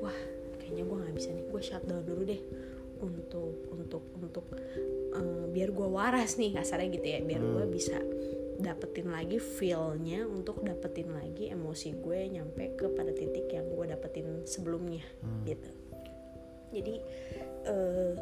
wah 0.00 0.16
kayaknya 0.56 0.84
gue 0.84 0.96
nggak 0.96 1.14
bisa 1.14 1.28
nih 1.30 1.44
gue 1.46 1.60
shutdown 1.60 2.02
dulu 2.02 2.22
deh 2.24 2.40
untuk 3.00 3.52
untuk 3.68 4.02
untuk 4.16 4.44
uh, 5.12 5.44
biar 5.48 5.72
gue 5.72 5.88
waras 5.88 6.36
nih 6.36 6.52
kasarnya 6.52 6.88
gitu 6.94 7.06
ya 7.06 7.20
biar 7.20 7.42
gue 7.42 7.64
Hmm. 7.64 7.72
bisa 7.72 7.96
dapetin 8.60 9.08
lagi 9.08 9.36
feelnya 9.36 10.24
untuk 10.24 10.60
dapetin 10.60 11.10
lagi 11.10 11.48
emosi 11.48 11.96
gue 11.96 12.20
nyampe 12.30 12.76
ke 12.76 12.86
pada 12.90 13.10
titik 13.10 13.48
yang 13.48 13.66
gue 13.66 13.84
dapetin 13.86 14.44
sebelumnya 14.44 15.02
Hmm. 15.20 15.42
gitu. 15.44 15.70
Jadi 16.70 16.94
eh, 17.66 18.12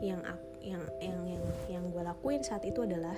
yang 0.00 0.22
yang 0.58 0.82
yang 0.98 1.18
yang 1.28 1.44
yang 1.68 1.84
gue 1.88 2.00
lakuin 2.00 2.40
saat 2.40 2.62
itu 2.62 2.82
adalah 2.82 3.14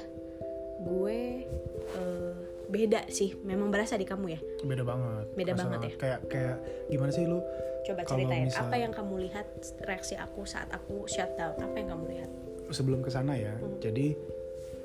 gue 0.81 1.45
eh, 1.93 2.35
beda 2.67 3.07
sih. 3.09 3.37
Memang 3.39 3.69
berasa 3.69 3.95
di 3.95 4.05
kamu 4.05 4.27
ya? 4.31 4.41
Beda 4.63 4.83
banget. 4.83 5.27
Beda 5.35 5.53
Kerasa 5.53 5.63
banget 5.67 5.81
ya? 5.81 5.91
kayak 5.97 6.21
kayak 6.27 6.57
gimana 6.89 7.11
sih 7.11 7.25
lu? 7.25 7.39
Coba 7.81 8.05
ceritain 8.05 8.47
misal- 8.47 8.67
apa 8.67 8.77
yang 8.77 8.93
kamu 8.93 9.15
lihat 9.27 9.47
reaksi 9.83 10.15
aku 10.15 10.45
saat 10.45 10.69
aku 10.69 11.05
shutdown 11.07 11.57
apa 11.57 11.75
yang 11.75 11.89
kamu 11.91 12.05
lihat? 12.11 12.31
Sebelum 12.71 13.01
ke 13.01 13.11
sana 13.11 13.35
ya. 13.35 13.55
Hmm. 13.55 13.79
jadi 13.79 14.15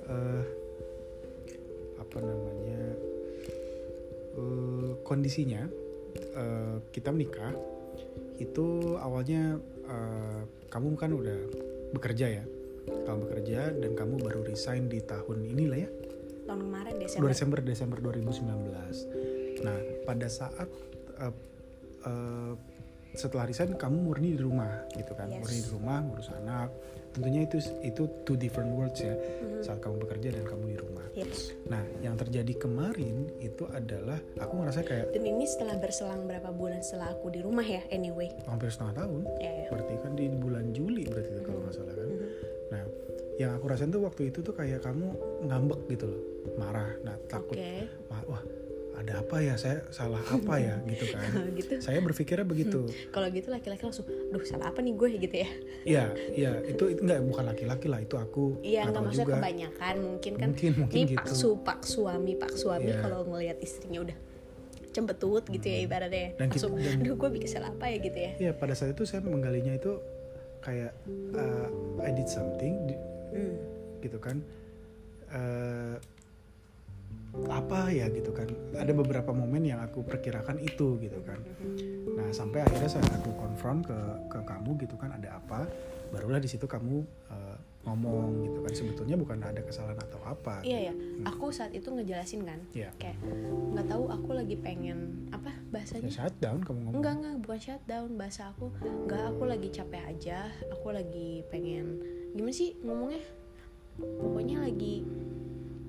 eh, 0.05 0.43
apa 2.15 2.23
namanya 2.23 2.79
eh, 4.39 4.91
kondisinya 5.03 5.67
eh, 6.15 6.79
kita 6.95 7.11
menikah 7.11 7.51
itu 8.39 8.95
awalnya 8.95 9.59
eh, 9.83 10.41
kamu 10.71 10.95
kan 10.95 11.11
udah 11.11 11.35
bekerja 11.91 12.39
ya? 12.39 12.43
Kamu 12.87 13.27
bekerja 13.27 13.75
dan 13.75 13.99
kamu 13.99 14.23
baru 14.23 14.47
resign 14.47 14.87
di 14.87 15.03
tahun 15.03 15.43
inilah 15.43 15.79
ya? 15.83 15.89
Tahun 16.47 16.61
kemarin 16.63 16.93
2 16.95 17.03
Desember 17.03 17.27
Desember 17.27 17.59
Desember 17.59 17.97
2019 17.99 19.59
nah 19.67 19.75
pada 20.07 20.31
saat 20.31 20.71
eh, 21.19 21.35
eh, 22.07 22.53
setelah 23.11 23.43
resign 23.43 23.75
kamu 23.75 24.07
murni 24.07 24.39
di 24.39 24.39
rumah 24.39 24.87
gitu 24.95 25.11
kan? 25.19 25.27
Yes. 25.27 25.43
murni 25.43 25.59
di 25.59 25.69
rumah 25.75 25.99
ngurus 25.99 26.31
anak 26.31 26.71
tentunya 27.15 27.47
itu 27.47 27.57
itu 27.81 28.03
two 28.27 28.35
different 28.35 28.75
worlds 28.75 28.99
ya. 28.99 29.15
Mhm. 29.15 29.63
saat 29.63 29.79
kamu 29.81 30.03
bekerja 30.03 30.35
dan 30.35 30.43
kamu 30.45 30.63
di 30.75 30.77
rumah. 30.77 31.05
Yes. 31.15 31.55
Nah 31.71 31.81
yang 32.03 32.19
terjadi 32.19 32.53
kemarin 32.59 33.31
itu 33.39 33.65
adalah 33.71 34.19
aku 34.37 34.53
ngerasa 34.61 34.83
kayak 34.83 35.15
dan 35.15 35.23
ini 35.23 35.47
setelah 35.47 35.79
berselang 35.79 36.27
berapa 36.27 36.51
bulan 36.51 36.83
setelah 36.83 37.15
aku 37.15 37.31
di 37.31 37.39
rumah 37.41 37.63
ya 37.65 37.81
anyway. 37.89 38.29
Hampir 38.45 38.69
setengah 38.69 39.07
tahun. 39.07 39.23
Ya 39.39 39.51
ya. 39.65 39.67
Berarti 39.71 39.93
kan 40.03 40.11
di 40.13 40.27
bulan 40.29 40.65
Juli 40.75 41.07
berarti 41.07 41.29
itu 41.33 41.41
kalau 41.47 41.59
nggak 41.63 41.73
salah 41.73 41.95
kan. 41.95 42.07
Mhm. 42.11 42.27
nah 42.65 42.83
yang 43.35 43.51
aku 43.55 43.65
rasain 43.67 43.91
tuh 43.91 44.03
waktu 44.03 44.31
itu 44.31 44.39
tuh 44.43 44.55
kayak 44.55 44.83
kamu 44.83 45.11
ngambek 45.47 45.79
gitu 45.91 46.05
loh 46.11 46.21
marah. 46.59 46.91
Nah 47.01 47.15
takut. 47.31 47.55
Oke. 47.57 47.87
"Wah, 48.11 48.21
wah 48.29 48.43
ada 48.95 49.19
apa 49.19 49.37
ya? 49.37 49.53
Saya 49.53 49.83
salah 49.89 50.21
apa 50.21 50.55
ya? 50.55 50.75
Gitu 50.89 51.05
kan. 51.09 51.27
Gitu. 51.51 51.73
Saya 51.77 51.99
berpikirnya 51.99 52.43
begitu. 52.43 52.87
Kalau 53.09 53.27
gitu 53.27 53.47
laki-laki 53.47 53.83
langsung 53.83 54.03
duh 54.05 54.41
salah 54.41 54.69
apa 54.69 54.79
nih 54.79 54.93
gue? 54.93 55.09
Gitu 55.19 55.35
ya. 55.37 55.49
Iya, 55.83 56.03
iya. 56.31 56.51
Itu 56.63 56.87
itu 56.87 57.01
nggak 57.01 57.21
bukan 57.25 57.43
laki-laki 57.45 57.85
lah. 57.85 57.99
Itu 57.99 58.15
aku 58.15 58.59
iya 58.61 58.83
nggak 58.83 59.01
maksudnya 59.01 59.27
juga. 59.27 59.35
kebanyakan 59.37 59.95
mungkin 60.01 60.33
kan. 60.35 60.47
Mungkin 60.49 60.71
mungkin 60.77 60.97
ini 60.97 61.07
gitu. 61.09 61.17
pak 61.17 61.27
su 61.29 61.49
pak 61.57 61.79
suami 61.83 62.33
pak 62.33 62.53
suami 62.53 62.87
Iya. 62.87 62.99
kalau 63.01 63.19
ngelihat 63.25 63.57
istrinya 63.59 63.99
udah 64.01 64.17
cembetut 64.89 65.43
gitu 65.45 65.65
ya 65.65 65.77
ibaratnya 65.81 66.31
Dan 66.33 66.47
kita- 66.47 66.65
langsung 66.65 66.73
dan- 66.79 67.03
aduh 67.03 67.15
gue 67.17 67.29
bikin 67.35 67.49
salah 67.49 67.69
apa 67.69 67.85
ya? 67.87 67.97
Gitu 67.99 68.17
ya. 68.17 68.31
Iya 68.39 68.51
pada 68.53 68.73
saat 68.73 68.91
itu 68.91 69.03
saya 69.03 69.19
menggalinya 69.19 69.73
itu 69.73 69.99
kayak 70.61 70.95
uh, 71.31 71.67
I 71.99 72.09
did 72.09 72.25
something 72.25 72.73
Hmm. 73.29 73.55
gitu 73.99 74.15
kan. 74.17 74.39
Eh, 75.27 75.95
apa 77.47 77.91
ya 77.91 78.07
gitu 78.09 78.31
kan. 78.31 78.47
Ada 78.73 78.95
beberapa 78.95 79.35
momen 79.35 79.67
yang 79.67 79.83
aku 79.83 80.01
perkirakan 80.01 80.59
itu 80.59 80.95
gitu 80.99 81.19
kan. 81.23 81.39
Nah 82.15 82.31
sampai 82.31 82.63
akhirnya 82.63 82.87
saya 82.87 83.05
aku 83.19 83.35
konfront 83.35 83.83
ke 83.83 83.97
ke 84.31 84.39
kamu 84.41 84.79
gitu 84.79 84.95
kan 84.95 85.11
ada 85.11 85.35
apa 85.37 85.67
barulah 86.13 86.39
di 86.39 86.47
situ 86.47 86.63
kamu 86.63 87.03
eh, 87.27 87.57
ngomong 87.83 88.29
gitu 88.47 88.59
kan. 88.63 88.71
Sebetulnya 88.71 89.15
bukan 89.19 89.37
ada 89.43 89.61
kesalahan 89.61 89.99
atau 89.99 90.17
apa 90.25 90.63
iya 90.63 90.89
ya 90.89 90.93
aku 91.27 91.51
saat 91.51 91.75
itu 91.75 91.91
ngejelasin 91.91 92.47
kan 92.47 92.59
Iya. 92.71 92.89
kayak 92.97 93.19
nggak 93.75 93.87
tahu 93.91 94.09
aku 94.09 94.29
lagi 94.33 94.55
pengen 94.57 95.27
apa 95.29 95.51
ya 95.51 95.57
bahasanya 95.75 96.09
shutdown 96.09 96.63
kamu 96.63 96.79
ngomong. 96.87 96.95
Enggak 97.03 97.13
enggak 97.19 97.35
bukan 97.43 97.59
shutdown 97.59 98.09
bahasa 98.15 98.41
aku 98.55 98.71
enggak 98.81 99.23
aku 99.27 99.43
lagi 99.43 99.67
capek 99.69 100.03
aja 100.07 100.39
aku 100.71 100.87
lagi 100.95 101.43
pengen 101.51 101.99
gimana 102.31 102.55
sih 102.55 102.79
ngomongnya? 102.81 103.21
Pokoknya 103.95 104.59
lagi 104.59 105.03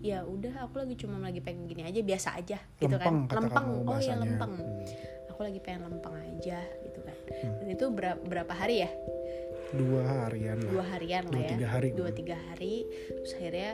ya 0.01 0.23
udah 0.23 0.65
aku 0.65 0.83
lagi 0.83 0.95
cuma 0.97 1.17
lagi 1.19 1.41
pengen 1.41 1.65
gini 1.65 1.83
aja 1.85 2.01
biasa 2.01 2.29
aja 2.37 2.59
gitu 2.77 2.93
lempeng 2.93 3.27
kan 3.27 3.43
lempeng. 3.43 3.65
kamu 3.67 3.75
oh 3.87 3.99
ya 3.99 4.15
lempeng. 4.17 4.53
Hmm. 4.57 5.31
aku 5.31 5.41
lagi 5.45 5.61
pengen 5.61 5.81
lempeng 5.89 6.15
aja 6.17 6.59
gitu 6.85 7.01
kan. 7.05 7.17
Hmm. 7.29 7.55
dan 7.61 7.67
itu 7.71 7.85
berapa, 7.91 8.21
berapa 8.21 8.53
hari 8.53 8.77
ya? 8.85 8.91
Dua 9.75 10.03
harian 10.07 10.57
lah. 10.63 10.71
Dua 10.71 10.85
harian 10.95 11.25
lah 11.27 11.33
Dua, 11.35 11.43
ya. 11.43 11.51
tiga 11.53 11.67
hari. 11.69 11.89
dua 11.93 12.11
tiga 12.15 12.37
hari. 12.39 12.87
Terus 13.11 13.33
akhirnya 13.35 13.73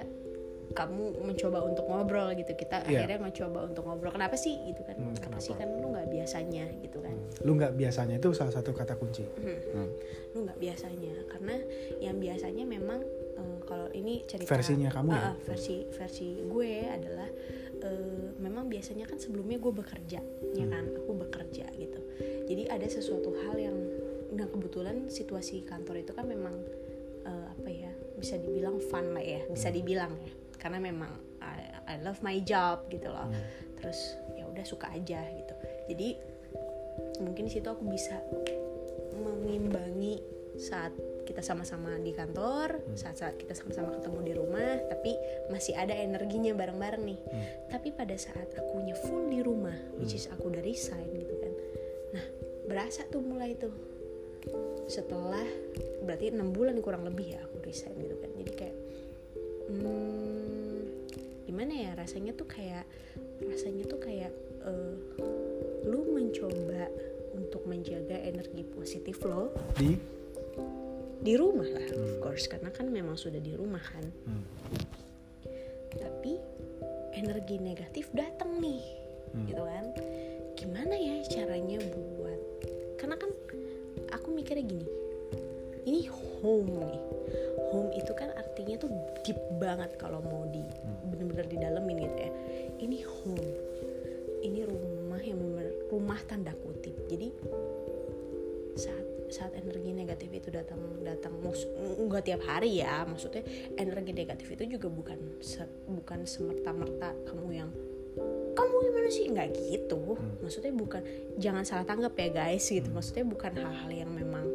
kamu 0.73 1.21
mencoba 1.21 1.59
untuk 1.69 1.85
ngobrol 1.85 2.33
gitu. 2.33 2.49
Kita 2.57 2.81
Iya. 2.89 3.05
akhirnya 3.05 3.21
mencoba 3.21 3.69
untuk 3.69 3.85
ngobrol. 3.85 4.09
Kenapa 4.09 4.41
sih? 4.41 4.57
Gitu 4.73 4.81
kan. 4.89 4.97
Hmm, 4.97 5.13
kenapa, 5.13 5.37
kenapa? 5.37 5.45
sih? 5.45 5.53
Kan 5.53 5.69
lu 5.77 5.93
nggak 5.93 6.09
biasanya 6.09 6.65
gitu 6.81 6.99
kan. 7.05 7.15
Lu 7.45 7.53
nggak 7.61 7.73
biasanya 7.77 8.17
itu 8.17 8.29
salah 8.33 8.55
satu 8.57 8.73
kata 8.73 8.97
kunci. 8.97 9.29
Hmm. 9.37 9.59
Hmm. 9.77 9.89
lu 10.33 10.39
nggak 10.49 10.59
biasanya. 10.59 11.13
Karena 11.29 11.55
yang 12.01 12.17
biasanya 12.17 12.65
memang 12.65 13.05
eh, 13.33 13.57
kalau 13.65 13.89
ini 13.93 14.25
cerita 14.25 14.49
Versinya 14.51 14.91
kamu 14.91 15.09
ya? 15.11 15.17
Ah, 15.17 15.25
ah, 15.31 15.35
versi 15.43 15.87
versi 15.89 16.41
gue 16.41 16.73
adalah 16.85 17.29
eh, 17.83 18.27
memang 18.39 18.69
biasanya 18.69 19.05
kan 19.05 19.17
sebelumnya 19.17 19.59
gue 19.59 19.73
bekerja 19.73 20.21
ya 20.53 20.65
Hmm. 20.65 20.73
kan 20.73 20.85
aku 20.93 21.13
bekerja 21.19 21.67
gitu 21.73 22.01
jadi 22.47 22.69
ada 22.71 22.87
sesuatu 22.87 23.33
hal 23.47 23.57
yang 23.57 23.77
nah 24.33 24.49
kebetulan 24.49 25.09
situasi 25.09 25.61
kantor 25.63 26.01
itu 26.01 26.13
kan 26.13 26.25
memang 26.25 26.55
eh, 27.23 27.47
apa 27.51 27.69
ya 27.69 27.93
bisa 28.17 28.37
dibilang 28.37 28.79
fun 28.81 29.13
lah 29.13 29.25
ya 29.25 29.43
bisa 29.49 29.69
Hmm. 29.69 29.77
dibilang 29.77 30.13
ya 30.17 30.33
karena 30.57 30.79
memang 30.79 31.11
I, 31.43 31.59
I 31.85 31.95
love 32.01 32.23
my 32.23 32.39
job 32.41 32.87
gitu 32.89 33.11
loh 33.11 33.27
Hmm. 33.27 33.43
terus 33.77 33.99
ya 34.39 34.47
udah 34.47 34.63
suka 34.63 34.89
aja 34.89 35.21
gitu 35.27 35.55
jadi 35.91 36.09
mungkin 37.19 37.49
di 37.49 37.53
situ 37.53 37.67
aku 37.67 37.83
bisa 37.85 38.15
mengimbangi 39.17 40.23
saat 40.55 40.93
kita 41.23 41.41
sama-sama 41.41 41.95
di 42.03 42.11
kantor, 42.13 42.83
saat, 42.99 43.17
saat 43.19 43.35
kita 43.39 43.55
sama-sama 43.55 43.95
ketemu 43.99 44.19
di 44.27 44.33
rumah, 44.35 44.73
tapi 44.91 45.15
masih 45.49 45.75
ada 45.79 45.95
energinya 45.95 46.53
bareng-bareng 46.55 47.03
nih. 47.03 47.21
Hmm. 47.21 47.45
Tapi 47.71 47.89
pada 47.95 48.15
saat 48.19 48.51
akunya 48.59 48.95
full 48.95 49.31
di 49.31 49.41
rumah, 49.41 49.75
which 49.99 50.15
is 50.19 50.27
aku 50.31 50.51
udah 50.51 50.63
resign 50.63 51.09
gitu 51.15 51.35
kan. 51.39 51.53
Nah, 52.13 52.25
berasa 52.67 53.07
tuh 53.09 53.23
mulai 53.23 53.55
tuh 53.57 53.73
setelah 54.91 55.47
berarti 56.03 56.35
enam 56.35 56.51
bulan 56.51 56.83
kurang 56.83 57.07
lebih 57.07 57.39
ya 57.39 57.41
aku 57.47 57.63
resign 57.63 57.95
gitu 58.03 58.19
kan. 58.19 58.31
Jadi 58.35 58.53
kayak 58.59 58.77
hmm, 59.71 60.79
gimana 61.47 61.73
ya 61.73 61.91
rasanya 61.95 62.35
tuh 62.35 62.49
kayak 62.51 62.85
rasanya 63.47 63.85
tuh 63.87 64.01
kayak 64.03 64.33
eh, 64.67 64.95
lu 65.87 66.01
mencoba 66.11 66.91
untuk 67.33 67.65
menjaga 67.65 68.19
energi 68.23 68.63
positif 68.67 69.25
lo 69.25 69.51
di 69.79 69.97
di 71.23 71.39
rumah 71.39 71.65
lah 71.71 71.87
of 71.95 72.13
course 72.19 72.51
karena 72.51 72.69
kan 72.75 72.91
memang 72.91 73.15
sudah 73.15 73.39
di 73.39 73.55
rumah 73.55 73.83
kan. 73.83 74.05
Hmm. 74.27 74.45
tapi 75.93 76.41
energi 77.15 77.61
negatif 77.61 78.09
datang 78.17 78.59
nih 78.59 78.81
Hmm. 79.33 79.49
gitu 79.49 79.63
kan. 79.65 79.87
Gimana 80.61 80.95
ya 80.95 81.25
caranya 81.25 81.81
buat 81.81 82.41
karena 83.01 83.17
kan 83.17 83.31
aku 84.13 84.29
mikirnya 84.31 84.65
gini 84.69 84.87
ini 85.89 86.07
home 86.07 86.69
nih. 86.79 87.03
Home 87.73 87.91
itu 87.97 88.13
kan 88.15 88.31
artinya 88.37 88.77
tuh 88.79 88.93
deep 89.25 89.41
banget 89.59 89.97
kalau 89.97 90.21
mau 90.23 90.45
di 90.53 90.63
bener-bener 91.09 91.49
di 91.49 91.57
dalemin 91.59 92.07
gitu 92.07 92.19
ya. 92.21 92.31
Ini 92.79 92.99
home 93.03 93.51
ini 94.43 94.61
rumah 94.69 95.23
yang 95.25 95.41
rumah 95.91 96.21
tanda 96.29 96.53
kutip. 96.61 96.95
Jadi 97.09 97.33
saat 99.33 99.57
energi 99.57 99.97
negatif 99.97 100.29
itu 100.29 100.53
datang 100.53 100.79
datang 101.01 101.33
nggak 101.41 102.23
tiap 102.29 102.45
hari 102.45 102.85
ya 102.85 103.09
maksudnya 103.09 103.41
energi 103.81 104.13
negatif 104.13 104.53
itu 104.53 104.77
juga 104.77 104.93
bukan 104.93 105.41
se- 105.41 105.89
bukan 105.89 106.29
semerta 106.29 106.71
merta 106.77 107.17
kamu 107.25 107.49
yang 107.51 107.73
kamu 108.53 108.75
gimana 108.85 109.09
sih? 109.09 109.25
Nggak 109.33 109.49
gitu. 109.57 110.21
Maksudnya 110.45 110.73
bukan 110.77 111.03
jangan 111.41 111.65
salah 111.65 111.87
tanggap 111.89 112.13
ya 112.21 112.29
guys 112.29 112.65
gitu. 112.69 112.89
Maksudnya 112.93 113.25
bukan 113.25 113.53
hal-hal 113.57 113.91
yang 113.91 114.11
memang 114.13 114.47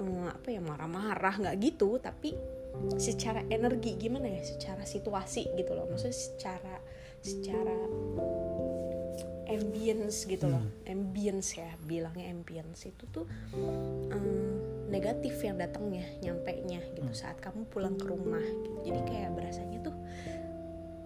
eh, 0.00 0.28
apa 0.32 0.48
ya 0.48 0.60
marah-marah 0.64 1.34
nggak 1.36 1.56
gitu. 1.60 2.00
Tapi 2.00 2.32
secara 2.96 3.44
energi 3.52 4.00
gimana 4.00 4.32
ya? 4.32 4.40
Secara 4.40 4.88
situasi 4.88 5.52
gitu 5.56 5.76
loh. 5.76 5.84
Maksudnya 5.92 6.16
secara 6.16 6.76
secara 7.20 7.76
ambience 9.50 10.24
gitu 10.24 10.46
loh. 10.46 10.62
Ambience 10.86 11.58
ya 11.58 11.74
bilangnya 11.82 12.30
ambience. 12.30 12.86
Itu 12.86 13.04
tuh 13.10 13.26
em, 14.14 14.26
negatif 14.90 15.38
yang 15.42 15.58
datangnya 15.58 16.06
nyampe 16.22 16.50
nya 16.66 16.82
gitu 16.94 17.10
saat 17.14 17.38
kamu 17.38 17.66
pulang 17.70 17.94
ke 17.94 18.10
rumah 18.10 18.42
gitu. 18.42 18.90
jadi 18.90 19.00
kayak 19.06 19.30
berasanya 19.38 19.78
tuh 19.86 19.96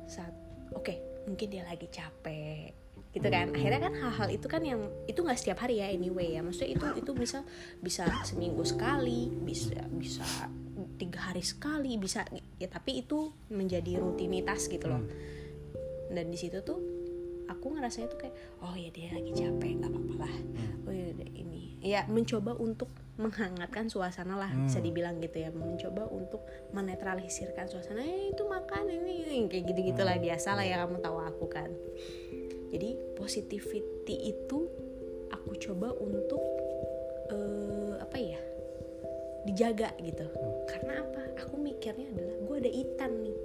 saat 0.09 0.33
oke 0.73 0.95
mungkin 1.29 1.47
dia 1.53 1.65
lagi 1.69 1.89
capek 1.93 2.73
gitu 3.15 3.31
kan. 3.31 3.47
Akhirnya 3.55 3.79
kan 3.79 3.95
hal-hal 3.95 4.29
itu 4.35 4.47
kan 4.51 4.63
yang 4.67 4.91
itu 5.07 5.23
nggak 5.23 5.39
setiap 5.39 5.63
hari 5.63 5.79
ya 5.79 5.87
anyway 5.87 6.35
ya. 6.35 6.43
Maksudnya 6.43 6.75
itu 6.75 6.87
itu 6.99 7.11
bisa 7.15 7.47
bisa 7.79 8.11
seminggu 8.27 8.67
sekali 8.67 9.31
bisa 9.31 9.79
bisa 9.95 10.27
tiga 10.99 11.31
hari 11.31 11.43
sekali 11.47 11.95
bisa 11.95 12.27
ya 12.59 12.67
tapi 12.67 13.07
itu 13.07 13.31
menjadi 13.55 14.03
rutinitas 14.03 14.67
gitu 14.67 14.91
loh. 14.91 15.07
Dan 16.11 16.35
di 16.35 16.39
situ 16.39 16.59
tuh 16.67 16.94
aku 17.49 17.77
ngerasanya 17.77 18.09
tuh 18.13 18.19
kayak 18.27 18.35
oh 18.65 18.75
ya 18.77 18.89
dia 18.93 19.13
lagi 19.13 19.33
capek 19.33 19.73
nggak 19.81 19.91
apa-apa 19.93 20.15
lah. 20.25 20.35
Oh 20.89 20.93
ya 20.93 21.07
udah 21.13 21.29
ini. 21.37 21.63
Ya 21.85 22.01
mencoba 22.09 22.57
untuk 22.57 22.89
menghangatkan 23.21 23.93
suasana 23.93 24.35
lah 24.41 24.51
bisa 24.65 24.81
dibilang 24.81 25.21
gitu 25.21 25.45
ya. 25.45 25.51
Mencoba 25.53 26.09
untuk 26.09 26.45
menetralisirkan 26.73 27.69
suasana 27.69 28.01
eh, 28.05 28.33
itu 28.33 28.43
makan 28.49 28.89
ini, 28.89 29.29
ini 29.29 29.37
kayak 29.49 29.65
gitu 29.69 29.81
gitulah 29.93 30.17
biasa 30.17 30.57
lah 30.57 30.65
ya 30.65 30.81
kamu 30.85 31.01
tahu 31.05 31.19
aku 31.21 31.47
kan. 31.53 31.71
Jadi 32.73 32.97
positivity 33.15 34.35
itu 34.35 34.59
aku 35.31 35.51
coba 35.61 35.93
untuk 36.01 36.43
eh, 37.31 37.95
apa 38.01 38.17
ya 38.17 38.41
dijaga 39.45 39.93
gitu. 40.01 40.25
Karena 40.69 41.05
apa? 41.05 41.23
Aku 41.45 41.61
mikirnya 41.61 42.09
adalah 42.09 42.37
gue 42.49 42.57
ada 42.65 42.71
Itan 42.73 43.13
nih. 43.21 43.39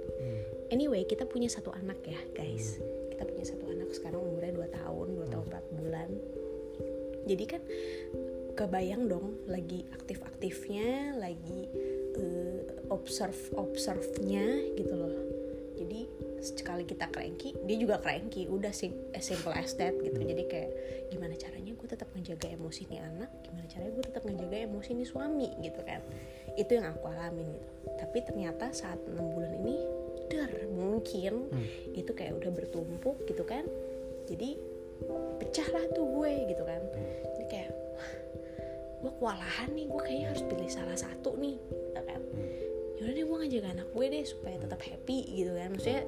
Anyway 0.70 1.02
kita 1.04 1.26
punya 1.26 1.50
satu 1.50 1.74
anak 1.74 1.98
ya 2.06 2.18
guys 2.32 2.78
kita 3.20 3.28
punya 3.28 3.46
satu 3.52 3.64
anak 3.68 3.92
sekarang 3.92 4.24
umurnya 4.24 4.56
2 4.56 4.78
tahun 4.80 5.06
2 5.12 5.28
tahun 5.28 5.44
4 5.52 5.76
bulan. 5.76 6.10
Jadi 7.28 7.44
kan 7.44 7.62
kebayang 8.56 9.12
dong 9.12 9.36
lagi 9.44 9.84
aktif-aktifnya 9.92 11.20
lagi 11.20 11.68
eh, 12.16 12.64
observe 12.88 13.52
observe-nya 13.60 14.72
gitu 14.72 14.94
loh. 14.96 15.12
Jadi 15.76 16.08
sekali 16.40 16.88
kita 16.88 17.12
cranky 17.12 17.52
dia 17.68 17.76
juga 17.76 18.00
cranky 18.00 18.48
udah 18.48 18.72
sih 18.72 18.88
as 19.12 19.28
simple 19.28 19.52
as 19.52 19.76
that 19.76 19.92
gitu. 20.00 20.16
Jadi 20.16 20.48
kayak 20.48 20.70
gimana 21.12 21.36
caranya 21.36 21.76
gue 21.76 21.88
tetap 21.92 22.08
ngejaga 22.16 22.56
emosi 22.56 22.88
nih 22.88 23.04
anak? 23.04 23.28
Gimana 23.44 23.68
caranya 23.68 23.92
gue 24.00 24.04
tetap 24.08 24.22
ngejaga 24.24 24.56
emosi 24.64 24.90
nih 24.96 25.08
suami 25.08 25.48
gitu 25.60 25.80
kan? 25.84 26.00
Itu 26.56 26.72
yang 26.80 26.96
aku 26.96 27.04
alamin 27.04 27.52
gitu. 27.52 27.68
Tapi 28.00 28.18
ternyata 28.24 28.72
saat 28.72 28.96
enam 29.04 29.28
bulan 29.28 29.60
ini 29.60 29.99
mungkin 30.70 31.50
itu 31.96 32.12
kayak 32.14 32.38
udah 32.38 32.50
bertumpuk 32.54 33.26
gitu 33.26 33.42
kan. 33.42 33.66
Jadi 34.30 34.56
pecah 35.40 35.68
lah 35.72 35.84
tuh 35.90 36.06
gue 36.06 36.32
gitu 36.52 36.62
kan. 36.62 36.82
Jadi 37.36 37.46
kayak 37.48 37.70
wah, 37.72 38.10
gue 39.00 39.12
kewalahan 39.18 39.68
nih 39.72 39.86
gue 39.88 40.00
kayaknya 40.00 40.26
harus 40.30 40.44
pilih 40.46 40.70
salah 40.70 40.98
satu 40.98 41.34
nih. 41.40 41.56
Gitu 41.56 42.00
kan. 42.04 42.20
Yaudah 43.00 43.12
deh 43.16 43.24
gue 43.24 43.36
ngajaga 43.40 43.68
anak 43.80 43.88
gue 43.96 44.06
deh 44.12 44.24
supaya 44.28 44.56
tetap 44.60 44.80
happy 44.84 45.18
gitu 45.32 45.52
kan. 45.56 45.68
Maksudnya 45.72 46.02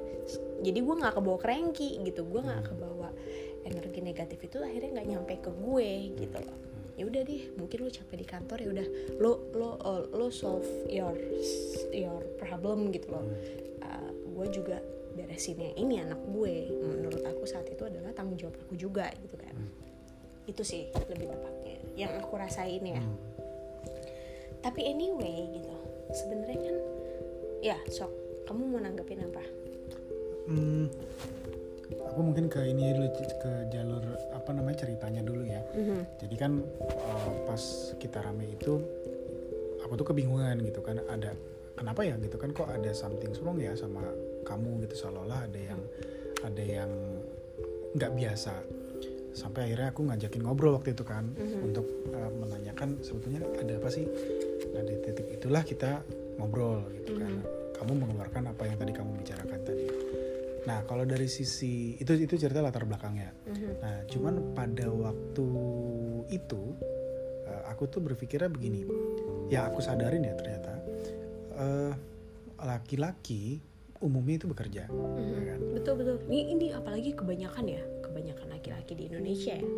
jadi 0.61 0.79
gue 0.79 0.95
nggak 1.01 1.15
kebawa 1.17 1.39
cranky 1.41 1.89
gitu. 2.05 2.21
Gue 2.29 2.41
nggak 2.45 2.63
kebawa 2.69 3.09
energi 3.65 4.01
negatif 4.05 4.39
itu 4.45 4.61
akhirnya 4.61 5.01
nggak 5.01 5.09
nyampe 5.09 5.35
ke 5.41 5.51
gue 5.51 5.91
gitu 6.21 6.39
loh. 6.39 6.59
Ya 6.93 7.09
udah 7.09 7.25
deh 7.25 7.43
mungkin 7.57 7.89
lo 7.89 7.89
capek 7.89 8.17
di 8.21 8.27
kantor 8.29 8.59
ya 8.61 8.69
udah. 8.69 8.87
Lo 9.17 9.33
lo 9.57 9.71
uh, 9.81 10.05
lo 10.13 10.29
solve 10.29 10.69
your 10.93 11.17
your 11.89 12.21
problem 12.37 12.93
gitu 12.93 13.09
loh. 13.09 13.25
Uh, 13.25 13.72
gue 14.43 14.51
juga 14.51 14.83
beresin 15.15 15.63
yang 15.63 15.75
ini 15.79 15.95
anak 16.03 16.19
gue. 16.19 16.67
Menurut 16.83 17.23
aku 17.23 17.47
saat 17.47 17.71
itu 17.71 17.87
adalah 17.87 18.11
tanggung 18.11 18.35
jawab 18.35 18.59
aku 18.59 18.75
juga 18.75 19.07
gitu 19.23 19.39
kan. 19.39 19.55
Itu 20.51 20.67
sih 20.67 20.91
lebih 20.91 21.31
tepatnya 21.31 21.79
yang 21.95 22.13
aku 22.19 22.35
rasain 22.35 22.83
ya. 22.83 22.99
Tapi 24.59 24.81
anyway 24.83 25.47
gitu. 25.55 25.75
Sebenarnya 26.11 26.59
kan 26.59 26.77
ya 27.63 27.79
sok 27.87 28.11
kamu 28.51 28.63
mau 28.67 28.81
nanggepin 28.83 29.23
apa? 29.23 29.45
Hmm, 30.51 30.91
aku 32.11 32.21
mungkin 32.27 32.51
ke 32.51 32.67
ini 32.67 32.91
dulu 32.99 33.09
ke 33.15 33.53
jalur 33.71 34.03
apa 34.35 34.51
namanya 34.51 34.83
ceritanya 34.83 35.23
dulu 35.23 35.47
ya. 35.47 35.63
Jadi 36.19 36.35
kan 36.35 36.59
uh, 36.83 37.33
pas 37.47 37.95
kita 38.03 38.19
rame 38.27 38.59
itu 38.59 38.83
aku 39.87 39.95
tuh 39.95 40.07
kebingungan 40.11 40.59
gitu 40.67 40.83
kan 40.83 40.99
ada 41.07 41.31
kenapa 41.79 42.03
ya? 42.03 42.19
Gitu 42.19 42.35
kan 42.35 42.51
kok 42.51 42.67
ada 42.67 42.91
something 42.91 43.31
wrong 43.47 43.63
ya 43.63 43.79
sama 43.79 44.03
kamu 44.43 44.85
gitu 44.87 45.07
seolah-olah 45.07 45.49
ada 45.49 45.61
yang 45.61 45.81
ada 46.43 46.63
yang 46.63 46.91
nggak 47.97 48.13
biasa. 48.13 48.55
Sampai 49.33 49.73
akhirnya 49.73 49.89
aku 49.97 50.05
ngajakin 50.05 50.43
ngobrol 50.45 50.77
waktu 50.77 50.93
itu 50.93 51.05
kan 51.09 51.33
untuk 51.65 51.89
uh, 52.13 52.31
menanyakan 52.37 53.01
sebetulnya 53.01 53.41
ada 53.57 53.81
apa 53.81 53.89
sih? 53.89 54.05
Nah 54.77 54.83
di 54.85 54.95
titik 55.01 55.27
itulah 55.41 55.65
kita 55.65 56.05
ngobrol 56.37 56.85
gitu 57.01 57.17
kan. 57.17 57.41
Kamu 57.73 57.93
mengeluarkan 57.97 58.53
apa 58.53 58.63
yang 58.69 58.77
tadi 58.77 58.93
kamu 58.93 59.11
bicarakan 59.25 59.61
tadi. 59.65 59.87
Nah 60.69 60.85
kalau 60.85 61.09
dari 61.09 61.27
sisi 61.27 61.97
itu 61.97 62.13
itu 62.13 62.35
cerita 62.37 62.61
latar 62.61 62.85
belakangnya. 62.85 63.33
Nah 63.81 64.05
cuman 64.05 64.53
pada 64.53 64.87
waktu 64.93 65.49
itu 66.29 66.63
uh, 67.49 67.63
aku 67.73 67.89
tuh 67.89 68.05
berpikirnya 68.05 68.53
begini. 68.53 68.85
Ya 69.49 69.65
aku 69.69 69.81
sadarin 69.81 70.25
ya 70.25 70.33
ternyata 70.33 70.73
eh, 71.57 71.93
laki-laki 72.63 73.61
umumnya 74.03 74.37
itu 74.43 74.47
bekerja 74.51 74.91
ya 74.91 75.43
kan? 75.55 75.59
betul 75.79 75.95
betul. 75.97 76.17
Ini 76.27 76.41
ini 76.59 76.67
apalagi 76.75 77.15
kebanyakan 77.15 77.65
ya 77.71 77.83
kebanyakan 78.03 78.47
laki-laki 78.51 78.93
di 78.99 79.05
Indonesia 79.09 79.55
ya 79.57 79.69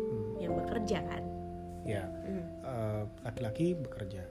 yang 0.41 0.53
bekerja 0.57 0.97
kan? 1.05 1.23
Ya 1.85 2.03
eh, 2.65 3.03
laki-laki 3.21 3.77
bekerja 3.77 4.25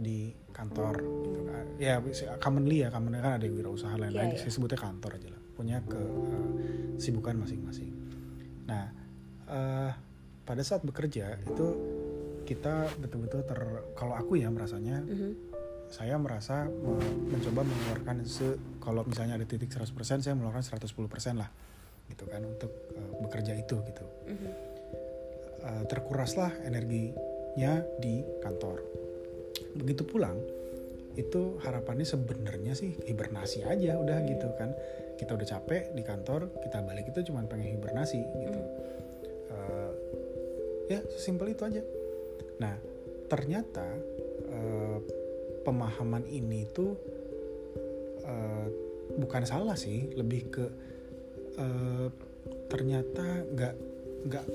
di 0.00 0.32
kantor 0.50 0.98
gitu 1.28 1.40
kan. 1.46 1.64
Ya 1.76 2.00
commonly 2.40 2.82
ya 2.82 2.88
commonly 2.88 3.20
kan 3.20 3.38
ada 3.38 3.44
yang 3.44 3.54
wirausaha 3.60 3.94
lain-lain. 3.94 4.32
Iya, 4.32 4.36
iya. 4.36 4.42
saya 4.42 4.52
sebutnya 4.56 4.80
kantor 4.80 5.20
aja 5.20 5.28
lah. 5.30 5.42
Punya 5.52 5.78
ke 5.84 6.00
eh, 6.00 6.50
sibukan 6.96 7.36
masing-masing. 7.36 7.92
Nah 8.66 8.84
eh, 9.46 9.90
pada 10.42 10.62
saat 10.64 10.82
bekerja 10.82 11.38
itu 11.44 11.66
kita 12.42 12.90
betul-betul 12.98 13.46
ter 13.46 13.60
kalau 13.94 14.18
aku 14.18 14.34
ya 14.34 14.50
merasanya 14.50 15.04
saya 15.92 16.16
merasa 16.16 16.64
me- 16.66 17.36
mencoba 17.36 17.68
mengeluarkan 17.68 18.24
se 18.24 18.56
kalau 18.80 19.04
misalnya 19.04 19.36
ada 19.36 19.44
titik 19.44 19.68
100% 19.68 20.24
saya 20.24 20.32
mengeluarkan 20.32 20.64
110% 20.64 21.36
lah 21.36 21.52
gitu 22.08 22.24
kan 22.26 22.40
untuk 22.42 22.72
eh, 22.96 23.12
bekerja 23.20 23.52
itu 23.54 23.76
gitu. 23.84 24.04
Eh, 25.62 25.84
terkuraslah 25.86 26.50
energinya 26.66 27.84
di 28.00 28.24
kantor. 28.42 28.82
Begitu 29.78 30.02
pulang 30.08 30.34
itu 31.12 31.60
harapannya 31.60 32.08
sebenarnya 32.08 32.72
sih 32.72 32.96
hibernasi 33.04 33.68
aja 33.68 34.00
udah 34.00 34.24
gitu 34.24 34.48
kan. 34.56 34.72
Kita 35.20 35.36
udah 35.36 35.44
capek 35.46 35.92
di 35.92 36.02
kantor 36.02 36.56
kita 36.64 36.80
balik 36.82 37.12
itu 37.12 37.30
cuma 37.30 37.44
pengen 37.44 37.78
hibernasi 37.78 38.20
gitu. 38.42 38.60
Eh, 39.52 39.90
ya 40.88 40.98
sesimpel 41.14 41.52
itu 41.52 41.62
aja. 41.68 41.84
Nah 42.58 42.74
ternyata 43.28 43.86
pemahaman 45.62 46.26
ini 46.26 46.66
tuh 46.68 46.94
eh, 48.22 48.66
bukan 49.12 49.42
salah 49.44 49.74
sih 49.74 50.10
lebih 50.14 50.42
ke 50.50 50.64
eh, 51.56 52.06
ternyata 52.68 53.44
nggak 53.48 53.74
nggak 54.22 54.46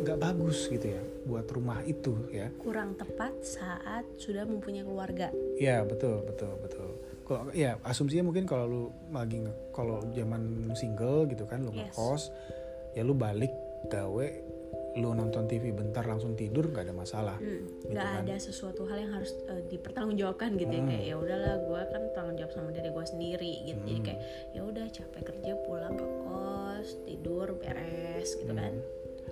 nggak 0.00 0.18
bagus 0.18 0.66
gitu 0.66 0.96
ya 0.96 1.02
buat 1.28 1.44
rumah 1.52 1.84
itu 1.84 2.16
ya 2.32 2.48
kurang 2.58 2.96
tepat 2.96 3.32
saat 3.44 4.04
sudah 4.16 4.48
mempunyai 4.48 4.82
keluarga 4.82 5.28
Ya 5.60 5.84
betul 5.84 6.24
betul 6.24 6.56
betul. 6.64 6.88
Kalau 7.28 7.52
ya 7.52 7.76
asumsinya 7.84 8.24
mungkin 8.26 8.48
kalau 8.48 8.64
lu 8.66 8.82
lagi 9.12 9.44
kalau 9.70 10.00
zaman 10.16 10.72
single 10.72 11.28
gitu 11.28 11.44
kan 11.44 11.60
lu 11.62 11.70
Yes. 11.70 11.92
ngekos 11.92 12.22
ya 12.96 13.04
lu 13.04 13.12
balik 13.14 13.52
gawe 13.86 14.26
lu 15.00 15.16
nonton 15.16 15.48
TV 15.48 15.72
bentar 15.72 16.04
langsung 16.04 16.36
tidur 16.36 16.68
nggak 16.68 16.84
ada 16.86 16.94
masalah. 16.94 17.36
Hmm, 17.40 17.64
nggak 17.88 18.08
ada 18.24 18.34
sesuatu 18.36 18.84
hal 18.86 19.08
yang 19.08 19.12
harus 19.16 19.32
eh, 19.48 19.64
dipertanggungjawabkan 19.72 20.60
gitu 20.60 20.70
ya 20.70 20.82
kayak 20.84 21.04
ya 21.08 21.14
udahlah 21.16 21.56
gue 21.64 21.80
kan 21.88 22.02
tanggung 22.12 22.36
jawab 22.36 22.52
sama 22.52 22.70
diri 22.70 22.90
gue 22.92 23.06
sendiri 23.08 23.52
gitu. 23.64 23.80
Jadi 23.80 24.00
kayak 24.04 24.20
ya 24.52 24.60
udah 24.62 24.86
capek 24.92 25.22
kerja 25.32 25.52
pulang 25.64 25.94
ke 25.96 26.06
kos 26.06 26.88
tidur 27.08 27.48
beres 27.56 28.30
gitu 28.36 28.52
kan. 28.52 28.74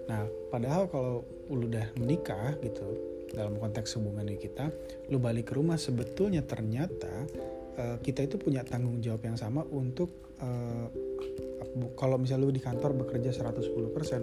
Nah 0.09 0.25
padahal 0.49 0.89
kalau 0.89 1.23
lu 1.53 1.69
udah 1.69 1.87
menikah 2.01 2.57
gitu 2.65 2.89
dalam 3.29 3.61
konteks 3.61 3.93
hubungan 4.01 4.33
kita, 4.41 4.73
lu 5.13 5.21
balik 5.21 5.53
ke 5.53 5.61
rumah 5.61 5.77
sebetulnya 5.77 6.41
ternyata 6.49 7.29
eh, 7.77 7.97
kita 8.01 8.25
itu 8.25 8.41
punya 8.41 8.65
tanggung 8.65 9.05
jawab 9.05 9.21
yang 9.29 9.37
sama 9.37 9.63
untuk 9.69 10.33
eh, 10.41 11.08
kalau 11.99 12.17
misalnya 12.17 12.49
lu 12.49 12.55
di 12.55 12.63
kantor 12.63 12.95
bekerja 13.07 13.31
110% 13.31 13.65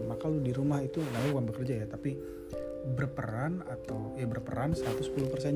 maka 0.06 0.26
lu 0.28 0.40
di 0.40 0.52
rumah 0.56 0.80
itu 0.82 1.02
namanya 1.02 1.32
bukan 1.36 1.48
bekerja 1.52 1.74
ya 1.84 1.88
tapi 1.88 2.18
berperan 2.86 3.66
atau 3.66 4.14
ya 4.14 4.30
berperan 4.30 4.78
110% 4.78 5.02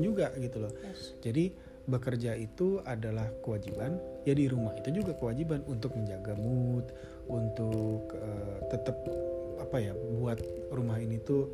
juga 0.02 0.34
gitu 0.34 0.66
loh. 0.66 0.72
Yes. 0.82 1.14
Jadi 1.22 1.54
bekerja 1.86 2.34
itu 2.34 2.82
adalah 2.82 3.30
kewajiban, 3.42 3.98
ya 4.26 4.34
di 4.34 4.50
rumah 4.50 4.74
itu 4.78 4.90
juga 4.90 5.14
kewajiban 5.14 5.62
untuk 5.70 5.94
menjaga 5.94 6.34
mood, 6.34 6.90
untuk 7.30 8.10
eh, 8.18 8.58
tetap 8.70 8.98
apa 9.62 9.76
ya 9.78 9.94
buat 9.94 10.38
rumah 10.74 10.98
ini 10.98 11.22
tuh 11.22 11.46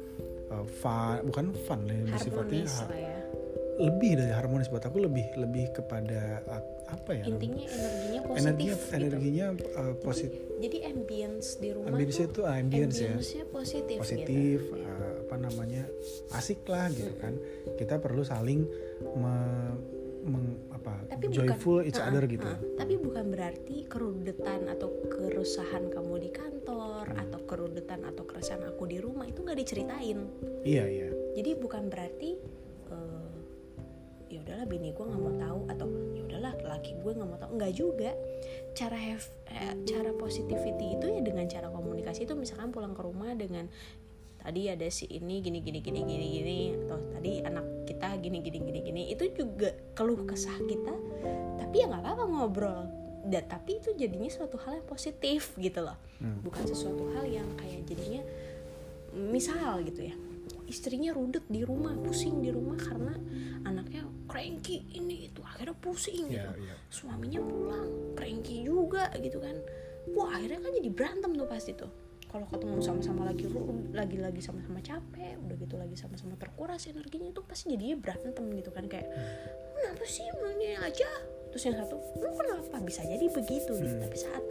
eh, 0.49 0.65
fun, 0.81 1.21
bukan 1.29 1.53
fun 1.69 1.81
lah 1.85 2.21
sifatnya 2.21 2.65
ya 2.65 3.16
lebih 3.77 4.13
dari 4.17 4.33
harmonis 4.33 4.69
buat 4.69 4.85
aku 4.85 5.05
lebih 5.05 5.37
lebih 5.37 5.69
kepada 5.73 6.41
uh, 6.49 6.63
apa 6.87 7.11
ya 7.19 7.25
intinya 7.27 7.67
energinya 7.67 8.21
positif 8.23 8.47
energinya 8.47 8.73
gitu. 8.73 8.97
energinya 8.97 9.47
uh, 9.75 9.95
positif 10.01 10.41
jadi 10.57 10.79
ambience 10.89 11.47
di 11.59 11.69
rumah 11.75 11.89
ambience 11.93 12.19
itu 12.19 12.41
ah, 12.47 12.55
ambience 12.57 12.97
ya 12.97 13.13
positif, 13.51 13.99
positif 14.01 14.59
gitu. 14.65 14.81
uh, 14.81 15.15
apa 15.27 15.35
namanya 15.37 15.83
asik 16.33 16.65
lah 16.67 16.89
gitu 16.89 17.13
kan 17.19 17.35
kita 17.77 17.99
perlu 17.99 18.23
saling 18.23 18.65
me- 19.19 19.77
meng- 20.27 20.59
apa 20.71 21.07
Tapi 21.07 21.25
joyful 21.31 21.83
bukan, 21.83 21.89
each 21.91 21.99
Ha-ha, 21.99 22.11
other 22.11 22.25
gitu 22.27 22.47
ha. 22.47 22.57
tapi 22.79 22.95
bukan 22.97 23.25
berarti 23.31 23.77
kerudetan 23.87 24.71
atau 24.71 24.89
keresahan 25.11 25.91
kamu 25.91 26.15
di 26.23 26.31
kantor 26.31 26.55
Hmm. 27.07 27.23
atau 27.23 27.41
kerudetan 27.47 28.03
atau 28.03 28.27
keresahan 28.27 28.67
aku 28.67 28.91
di 28.91 28.99
rumah 28.99 29.27
itu 29.27 29.39
nggak 29.43 29.59
diceritain 29.59 30.27
iya 30.67 30.83
iya 30.87 31.09
jadi 31.39 31.55
bukan 31.55 31.87
berarti 31.87 32.35
eh, 32.35 32.66
udahlah 34.47 34.67
bini 34.71 34.95
gue 34.95 35.03
nggak 35.03 35.21
mau 35.21 35.35
tahu 35.35 35.61
atau 35.67 35.87
ya 36.15 36.23
udahlah 36.23 36.53
laki 36.63 36.95
gue 37.03 37.13
nggak 37.19 37.29
mau 37.29 37.39
tahu. 37.43 37.51
Nggak 37.59 37.73
juga. 37.75 38.11
Cara 38.79 38.95
have 38.95 39.27
eh, 39.51 39.75
cara 39.83 40.11
positivity 40.15 40.95
itu 40.95 41.07
ya 41.11 41.21
dengan 41.21 41.51
cara 41.51 41.67
komunikasi 41.75 42.31
itu 42.31 42.39
misalkan 42.39 42.71
pulang 42.71 42.95
ke 42.95 43.03
rumah 43.03 43.35
dengan 43.35 43.67
tadi 44.39 44.71
ada 44.71 44.87
si 44.87 45.11
ini 45.11 45.43
gini 45.43 45.59
gini 45.59 45.83
gini 45.83 46.01
gini 46.07 46.27
gini 46.31 46.59
atau 46.87 47.03
tadi 47.11 47.43
anak 47.43 47.67
kita 47.91 48.09
gini 48.23 48.39
gini 48.41 48.59
gini 48.63 48.81
gini. 48.87 49.03
Itu 49.11 49.27
juga 49.35 49.75
keluh 49.99 50.23
kesah 50.23 50.57
kita 50.65 50.95
tapi 51.59 51.75
ya 51.83 51.91
nggak 51.91 52.03
apa-apa 52.07 52.25
ngobrol. 52.31 52.83
Dan 53.27 53.43
tapi 53.51 53.83
itu 53.83 53.91
jadinya 53.99 54.31
suatu 54.31 54.55
hal 54.63 54.79
yang 54.79 54.87
positif 54.87 55.59
gitu 55.59 55.83
loh. 55.83 55.99
Hmm. 56.17 56.41
bukan 56.41 56.65
sesuatu 56.65 57.13
hal 57.13 57.29
yang 57.29 57.45
kayak 57.61 57.85
jadinya 57.85 58.25
misal 59.13 59.85
gitu 59.85 60.09
ya 60.09 60.17
istrinya 60.67 61.15
rudet 61.15 61.47
di 61.47 61.63
rumah 61.63 61.95
pusing 62.03 62.43
di 62.43 62.51
rumah 62.51 62.77
karena 62.79 63.15
anaknya 63.65 64.07
cranky 64.27 64.87
ini 64.95 65.31
itu 65.31 65.41
akhirnya 65.43 65.75
pusing 65.79 66.27
Iya, 66.27 66.51
gitu. 66.51 66.51
iya. 66.63 66.75
suaminya 66.91 67.41
pulang 67.43 67.89
cranky 68.19 68.67
juga 68.67 69.11
gitu 69.19 69.39
kan. 69.39 69.57
Wah 70.15 70.39
akhirnya 70.39 70.63
kan 70.63 70.73
jadi 70.75 70.91
berantem 70.91 71.31
tuh 71.35 71.49
pasti 71.49 71.73
tuh. 71.75 71.91
Kalau 72.27 72.47
ketemu 72.51 72.83
sama-sama 72.83 73.23
lagi 73.31 73.47
lagi-lagi 73.95 74.43
sama-sama 74.43 74.83
capek 74.83 75.39
udah 75.41 75.57
gitu 75.57 75.75
lagi 75.79 75.95
sama-sama 75.95 76.35
terkuras 76.37 76.85
energinya 76.91 77.31
itu 77.31 77.41
pasti 77.47 77.73
jadinya 77.73 77.97
berantem 78.03 78.45
gitu 78.55 78.71
kan. 78.75 78.85
Kayak 78.91 79.09
kenapa 79.79 80.05
sih 80.05 80.27
ini 80.27 80.75
aja? 80.77 81.09
Terus 81.55 81.63
yang 81.71 81.77
satu 81.81 81.97
lu 82.19 82.31
kenapa? 82.35 82.77
Bisa 82.83 83.07
jadi 83.07 83.25
begitu 83.31 83.73
gitu. 83.79 83.95
Tapi 84.03 84.17
saat 84.19 84.45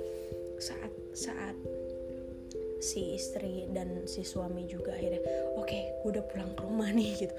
saat 0.55 0.91
saat 1.13 1.55
si 2.79 3.15
istri 3.15 3.65
dan 3.71 4.03
si 4.05 4.21
suami 4.27 4.67
juga 4.67 4.91
akhirnya 4.93 5.23
oke 5.55 5.79
gue 6.03 6.09
udah 6.11 6.25
pulang 6.27 6.51
ke 6.53 6.61
rumah 6.63 6.89
nih 6.91 7.11
gitu. 7.27 7.35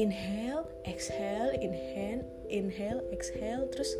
Inhale 0.00 0.64
exhale 0.88 1.56
inhale 1.60 2.24
inhale 2.48 3.04
exhale 3.12 3.68
terus 3.68 3.96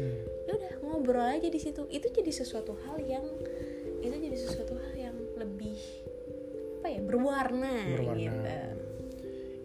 ya 0.49 0.53
udah 0.57 0.73
ngobrol 0.85 1.25
aja 1.25 1.49
di 1.49 1.61
situ. 1.61 1.85
Itu 1.93 2.09
jadi 2.13 2.31
sesuatu 2.33 2.77
hal 2.87 3.01
yang 3.05 3.25
itu 4.01 4.17
jadi 4.17 4.37
sesuatu 4.37 4.77
hal 4.81 4.95
yang 4.97 5.17
lebih 5.37 5.77
apa 6.81 6.89
ya 6.89 7.01
berwarna, 7.05 7.75
Berwarna. 7.93 8.17
gitu. 8.17 8.49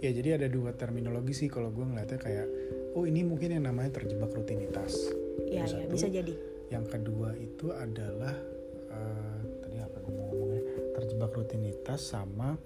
Ya 0.03 0.11
jadi 0.11 0.29
ada 0.35 0.47
dua 0.51 0.75
terminologi 0.75 1.31
sih 1.31 1.47
kalau 1.47 1.71
gue 1.71 1.81
ngeliatnya 1.87 2.19
kayak 2.19 2.47
oh 2.99 3.07
ini 3.07 3.23
mungkin 3.23 3.55
yang 3.55 3.63
namanya 3.71 3.95
terjebak 4.03 4.35
rutinitas. 4.35 5.15
Ya 5.47 5.63
Yang 5.63 5.67
ya 5.71 5.79
satu, 5.87 5.91
bisa 5.95 6.07
jadi. 6.11 6.33
yang 6.73 6.83
kedua 6.83 7.31
itu 7.39 7.71
adalah 7.71 8.35
eh, 8.91 9.24
terjebak 11.05 11.37
rutinitas 11.37 12.01
sama 12.01 12.57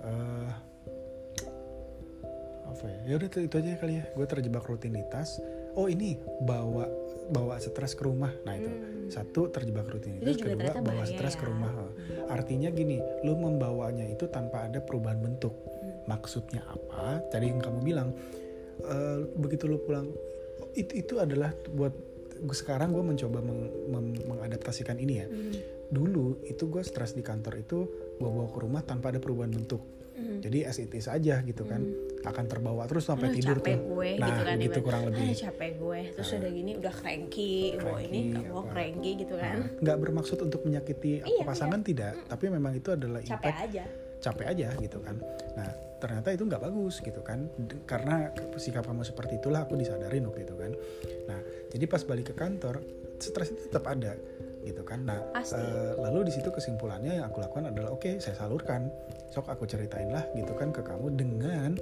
eh 0.00 0.50
apa 2.70 2.84
ya? 2.88 3.00
Ya 3.04 3.14
udah 3.20 3.28
itu 3.28 3.38
itu 3.44 3.54
aja 3.60 3.76
kali 3.76 3.94
ya. 4.00 4.04
Gue 4.16 4.24
terjebak 4.24 4.64
rutinitas. 4.64 5.36
Oh 5.76 5.86
ini 5.92 6.16
bawa 6.40 6.88
bawa 7.28 7.60
stres 7.60 7.92
ke 7.92 8.08
rumah. 8.08 8.32
Nah 8.48 8.56
itu. 8.56 8.70
Satu 9.12 9.52
terjebak 9.52 9.90
rutinitas. 9.92 10.40
Hmm. 10.40 10.56
Kedua 10.56 10.80
bawa 10.80 11.04
stres 11.04 11.36
ke 11.36 11.44
ya. 11.44 11.50
rumah. 11.52 11.72
Artinya 12.32 12.72
gini 12.72 12.96
lu 13.26 13.36
membawanya 13.36 14.08
itu 14.08 14.24
tanpa 14.32 14.64
ada 14.64 14.80
perubahan 14.80 15.20
bentuk. 15.20 15.52
Hmm. 15.52 16.16
maksudnya 16.16 16.64
apa? 16.64 17.22
Tadi 17.28 17.52
yang 17.52 17.60
kamu 17.60 17.78
bilang 17.84 18.16
eh, 18.82 19.18
begitu 19.36 19.68
lu 19.68 19.78
pulang 19.84 20.08
itu 20.74 21.02
itu 21.02 21.14
adalah 21.20 21.52
buat 21.70 21.92
gue 22.40 22.56
sekarang 22.56 22.96
gue 22.96 23.04
mencoba 23.04 23.44
meng- 23.44 23.74
mem- 23.92 24.24
mengadaptasikan 24.24 24.96
ini 24.96 25.14
ya. 25.20 25.26
Hmm. 25.28 25.79
Dulu 25.90 26.40
itu 26.44 26.64
gue 26.64 26.80
stres 26.80 27.12
di 27.12 27.20
kantor 27.20 27.54
itu 27.58 27.78
gue 28.16 28.28
bawa 28.28 28.46
ke 28.46 28.58
rumah 28.58 28.80
tanpa 28.80 29.10
ada 29.10 29.18
perubahan 29.18 29.50
bentuk. 29.52 29.82
Hmm. 30.12 30.36
jadi 30.38 30.68
as 30.68 30.76
it 30.76 30.92
is 30.92 31.08
aja 31.08 31.40
gitu 31.40 31.64
kan. 31.64 31.80
Akan 32.22 32.44
terbawa 32.44 32.84
terus 32.84 33.08
sampai 33.08 33.32
Aduh, 33.32 33.36
tidur 33.40 33.56
capek 33.58 33.72
tuh. 33.72 33.88
gue 33.90 34.08
nah 34.14 34.28
gitu 34.28 34.42
kan 34.44 34.56
gitu 34.58 34.78
kurang 34.80 35.02
lebih. 35.08 35.26
"Ah, 35.26 35.38
capek 35.48 35.70
gue. 35.74 36.00
Terus 36.12 36.28
udah 36.36 36.50
gini 36.52 36.72
udah 36.76 36.92
cranky. 36.92 37.54
Bawa 37.74 37.98
ini 38.00 38.20
apa. 38.36 38.60
cranky 38.68 39.10
gitu 39.16 39.34
kan. 39.34 39.54
Nah, 39.56 39.68
nggak 39.80 39.96
bermaksud 39.98 40.38
untuk 40.38 40.60
menyakiti 40.62 41.24
Iya, 41.24 41.42
pasangan 41.42 41.80
tidak 41.80 42.12
tapi 42.28 42.44
memang 42.46 42.72
itu 42.74 42.92
adalah 42.92 43.18
capek 43.18 43.32
impact. 43.48 43.64
aja. 43.64 43.84
Capek 44.20 44.46
aja 44.46 44.68
gitu 44.76 44.98
kan. 45.00 45.16
Nah 45.56 45.70
ternyata 45.96 46.28
itu 46.30 46.44
nggak 46.44 46.62
bagus 46.62 46.94
gitu 47.00 47.20
kan. 47.20 47.48
Karena 47.82 48.28
sikap 48.54 48.84
kamu 48.84 49.00
seperti 49.02 49.40
itulah 49.40 49.64
aku 49.64 49.74
disadarin 49.74 50.20
waktu 50.22 50.44
itu 50.44 50.52
kan. 50.52 50.72
Nah 51.24 51.40
jadi 51.72 51.84
pas 51.86 52.04
balik 52.04 52.28
ke 52.28 52.34
kantor 52.36 52.84
stres 53.16 53.48
itu 53.50 53.68
tetap 53.68 53.88
ada 53.88 54.12
gitu 54.64 54.82
kan. 54.84 55.08
Nah 55.08 55.20
Pasti. 55.32 55.56
eh, 55.56 55.92
lalu 55.96 56.28
di 56.28 56.32
situ 56.32 56.52
kesimpulannya 56.52 57.20
yang 57.20 57.26
aku 57.32 57.40
lakukan 57.40 57.72
adalah 57.72 57.96
oke 57.96 58.20
saya 58.20 58.36
salurkan. 58.36 58.92
Sok 59.30 59.46
aku 59.46 59.64
ceritain 59.64 60.10
lah 60.10 60.26
gitu 60.34 60.52
kan 60.58 60.74
ke 60.74 60.82
kamu 60.82 61.16
dengan 61.16 61.78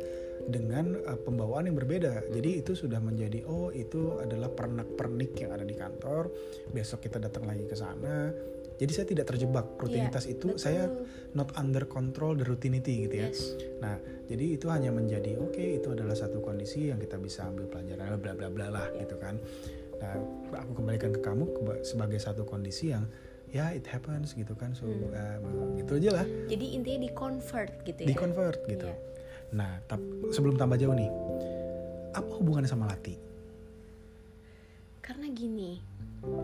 dengan 0.46 0.94
eh, 0.94 1.18
pembawaan 1.18 1.66
yang 1.66 1.76
berbeda. 1.76 2.30
Jadi 2.30 2.62
itu 2.62 2.72
sudah 2.78 3.02
menjadi 3.02 3.42
oh 3.50 3.74
itu 3.74 4.16
adalah 4.22 4.48
pernak-pernik 4.52 5.32
yang 5.42 5.50
ada 5.54 5.66
di 5.66 5.74
kantor. 5.74 6.30
Besok 6.70 7.10
kita 7.10 7.18
datang 7.18 7.44
lagi 7.46 7.66
ke 7.66 7.74
sana. 7.74 8.30
Jadi 8.78 8.92
saya 8.94 9.06
tidak 9.10 9.26
terjebak 9.34 9.74
rutinitas 9.74 10.30
itu. 10.30 10.54
betul. 10.54 10.62
saya 10.62 10.86
not 11.34 11.50
under 11.58 11.82
control 11.90 12.38
the 12.38 12.46
routinity 12.46 13.10
gitu 13.10 13.26
ya. 13.26 13.28
yes. 13.34 13.58
Nah, 13.82 13.98
jadi 14.30 14.54
itu 14.54 14.70
hanya 14.70 14.94
menjadi 14.94 15.34
oke 15.34 15.82
itu 15.82 15.90
adalah 15.90 16.14
satu 16.14 16.38
kondisi 16.38 16.94
yang 16.94 17.02
kita 17.02 17.18
bisa 17.18 17.50
ambil 17.50 17.66
pelajaran 17.66 18.14
bla 18.22 18.38
bla 18.38 18.46
bla 18.46 18.66
lah 18.70 18.86
gitu 18.94 19.18
kan. 19.18 19.34
Nah, 19.98 20.14
aku 20.54 20.72
kembalikan 20.74 21.10
ke 21.10 21.20
kamu 21.20 21.44
sebagai 21.82 22.16
satu 22.16 22.42
kondisi 22.42 22.90
yang 22.90 23.06
ya 23.48 23.72
it 23.72 23.84
happens 23.84 24.32
gitu 24.32 24.52
kan. 24.52 24.72
So 24.72 24.86
uh, 24.86 25.38
gitu 25.76 25.98
aja 25.98 26.22
lah, 26.22 26.26
jadi 26.46 26.66
intinya 26.72 27.00
di 27.02 27.10
convert 27.10 27.72
gitu 27.82 28.04
ya 28.04 28.08
di 28.08 28.14
convert 28.14 28.60
gitu. 28.64 28.86
Iya. 28.86 28.96
Nah, 29.50 29.80
tap- 29.84 30.04
sebelum 30.28 30.54
tambah 30.54 30.76
jauh 30.76 30.92
nih, 30.92 31.08
apa 32.12 32.32
hubungannya 32.34 32.68
sama 32.68 32.86
Lati? 32.86 33.16
karena 35.00 35.24
gini 35.32 35.80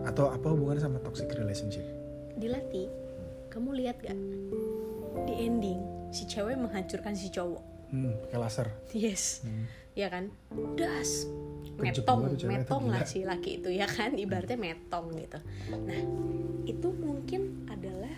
Atau 0.09 0.33
apa 0.33 0.49
hubungannya 0.49 0.81
sama 0.81 0.97
toxic 0.99 1.29
relationship? 1.31 1.85
dilatih 2.35 2.89
kamu 3.47 3.77
lihat 3.77 4.01
gak 4.01 4.17
di 5.23 5.35
ending 5.39 5.79
si 6.11 6.25
cewek 6.25 6.57
menghancurkan 6.57 7.13
si 7.13 7.29
cowok 7.29 7.61
Hmm, 7.93 8.17
kayak 8.27 8.41
laser. 8.43 8.69
yes 8.91 9.45
ya 9.95 10.11
kan? 10.11 10.31
Das. 10.75 11.27
Metong 11.75 12.39
metong 12.47 12.87
lah 12.87 13.03
si 13.03 13.27
laki 13.27 13.59
itu 13.63 13.71
ya 13.75 13.87
kan? 13.91 14.15
Ibaratnya 14.15 14.59
metong 14.59 15.11
gitu. 15.19 15.39
Nah 15.75 16.01
itu 16.67 16.89
mungkin 16.95 17.67
adalah 17.67 18.15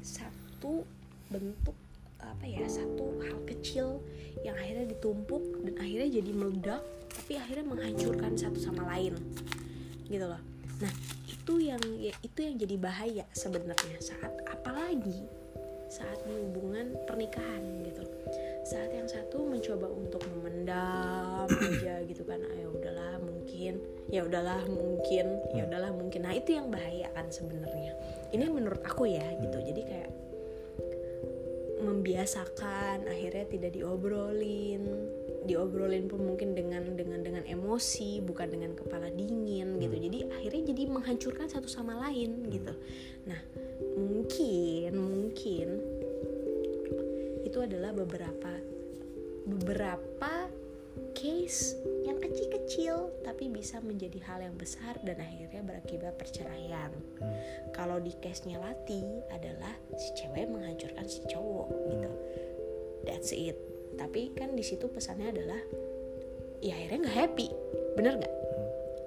satu 0.00 0.84
bentuk 1.28 1.76
apa 2.20 2.44
ya 2.48 2.64
satu 2.64 3.20
hal 3.20 3.36
kecil 3.44 4.00
yang 4.40 4.56
akhirnya 4.56 4.88
ditumpuk 4.96 5.44
dan 5.68 5.76
akhirnya 5.76 6.08
jadi 6.20 6.30
meledak 6.32 6.82
tapi 7.12 7.36
akhirnya 7.36 7.66
menghancurkan 7.68 8.32
satu 8.36 8.56
sama 8.56 8.88
lain. 8.88 9.12
Gitu 10.08 10.24
loh. 10.24 10.40
Nah 10.80 10.92
itu 11.28 11.54
yang 11.60 11.82
ya, 12.00 12.16
itu 12.24 12.38
yang 12.40 12.56
jadi 12.56 12.76
bahaya 12.80 13.24
sebenarnya 13.36 14.00
saat 14.00 14.32
apalagi 14.48 15.28
saat 15.92 16.16
di 16.24 16.32
hubungan 16.32 16.96
pernikahan 17.04 17.84
gitu 17.84 18.02
saat 18.64 18.90
yang 18.96 19.04
satu 19.04 19.44
mencoba 19.44 19.92
untuk 19.92 20.24
memendam 20.32 21.46
aja 21.68 22.00
gitu 22.08 22.24
kan. 22.24 22.40
Ayo 22.56 22.72
udahlah 22.72 23.20
mungkin 23.20 23.78
ya 24.08 24.24
udahlah 24.24 24.64
mungkin 24.66 25.26
ya 25.52 25.68
udahlah 25.68 25.92
mungkin. 25.92 26.24
Nah 26.24 26.32
itu 26.32 26.56
yang 26.56 26.72
bahaya 26.72 27.12
kan 27.12 27.28
sebenarnya. 27.28 27.92
Ini 28.32 28.44
menurut 28.48 28.80
aku 28.82 29.04
ya 29.04 29.24
gitu. 29.38 29.58
Jadi 29.60 29.82
kayak 29.84 30.10
membiasakan 31.84 33.04
akhirnya 33.04 33.44
tidak 33.52 33.76
diobrolin. 33.76 34.82
Diobrolin 35.44 36.08
pun 36.08 36.24
mungkin 36.24 36.56
dengan 36.56 36.96
dengan 36.96 37.20
dengan 37.20 37.44
emosi 37.44 38.24
bukan 38.24 38.48
dengan 38.48 38.72
kepala 38.72 39.12
dingin 39.12 39.76
gitu. 39.76 39.92
Jadi 39.92 40.18
akhirnya 40.32 40.62
jadi 40.72 40.82
menghancurkan 40.88 41.46
satu 41.52 41.68
sama 41.68 42.00
lain 42.08 42.48
gitu. 42.48 42.72
Nah 43.28 43.40
mungkin 44.00 44.92
mungkin 44.96 45.68
itu 47.54 47.62
adalah 47.62 47.94
beberapa 47.94 48.50
beberapa 49.46 50.50
case 51.14 51.78
yang 52.02 52.18
kecil-kecil 52.18 53.22
tapi 53.22 53.46
bisa 53.46 53.78
menjadi 53.78 54.18
hal 54.26 54.42
yang 54.42 54.58
besar 54.58 54.98
dan 55.06 55.22
akhirnya 55.22 55.62
berakibat 55.62 56.18
perceraian. 56.18 56.90
Kalau 57.70 58.02
di 58.02 58.10
case-nya 58.18 58.58
Lati 58.58 59.06
adalah 59.30 59.70
si 59.94 60.10
cewek 60.18 60.50
menghancurkan 60.50 61.06
si 61.06 61.22
cowok 61.30 61.70
gitu. 61.94 62.10
That's 63.06 63.30
it. 63.30 63.54
Tapi 63.94 64.34
kan 64.34 64.58
di 64.58 64.66
situ 64.66 64.90
pesannya 64.90 65.30
adalah 65.30 65.62
ya 66.58 66.74
akhirnya 66.74 67.06
nggak 67.06 67.18
happy 67.22 67.48
bener 67.94 68.18
nggak 68.18 68.34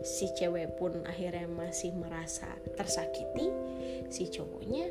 si 0.08 0.32
cewek 0.40 0.80
pun 0.80 1.04
akhirnya 1.04 1.52
masih 1.52 1.92
merasa 2.00 2.48
tersakiti 2.80 3.52
si 4.08 4.32
cowoknya 4.32 4.88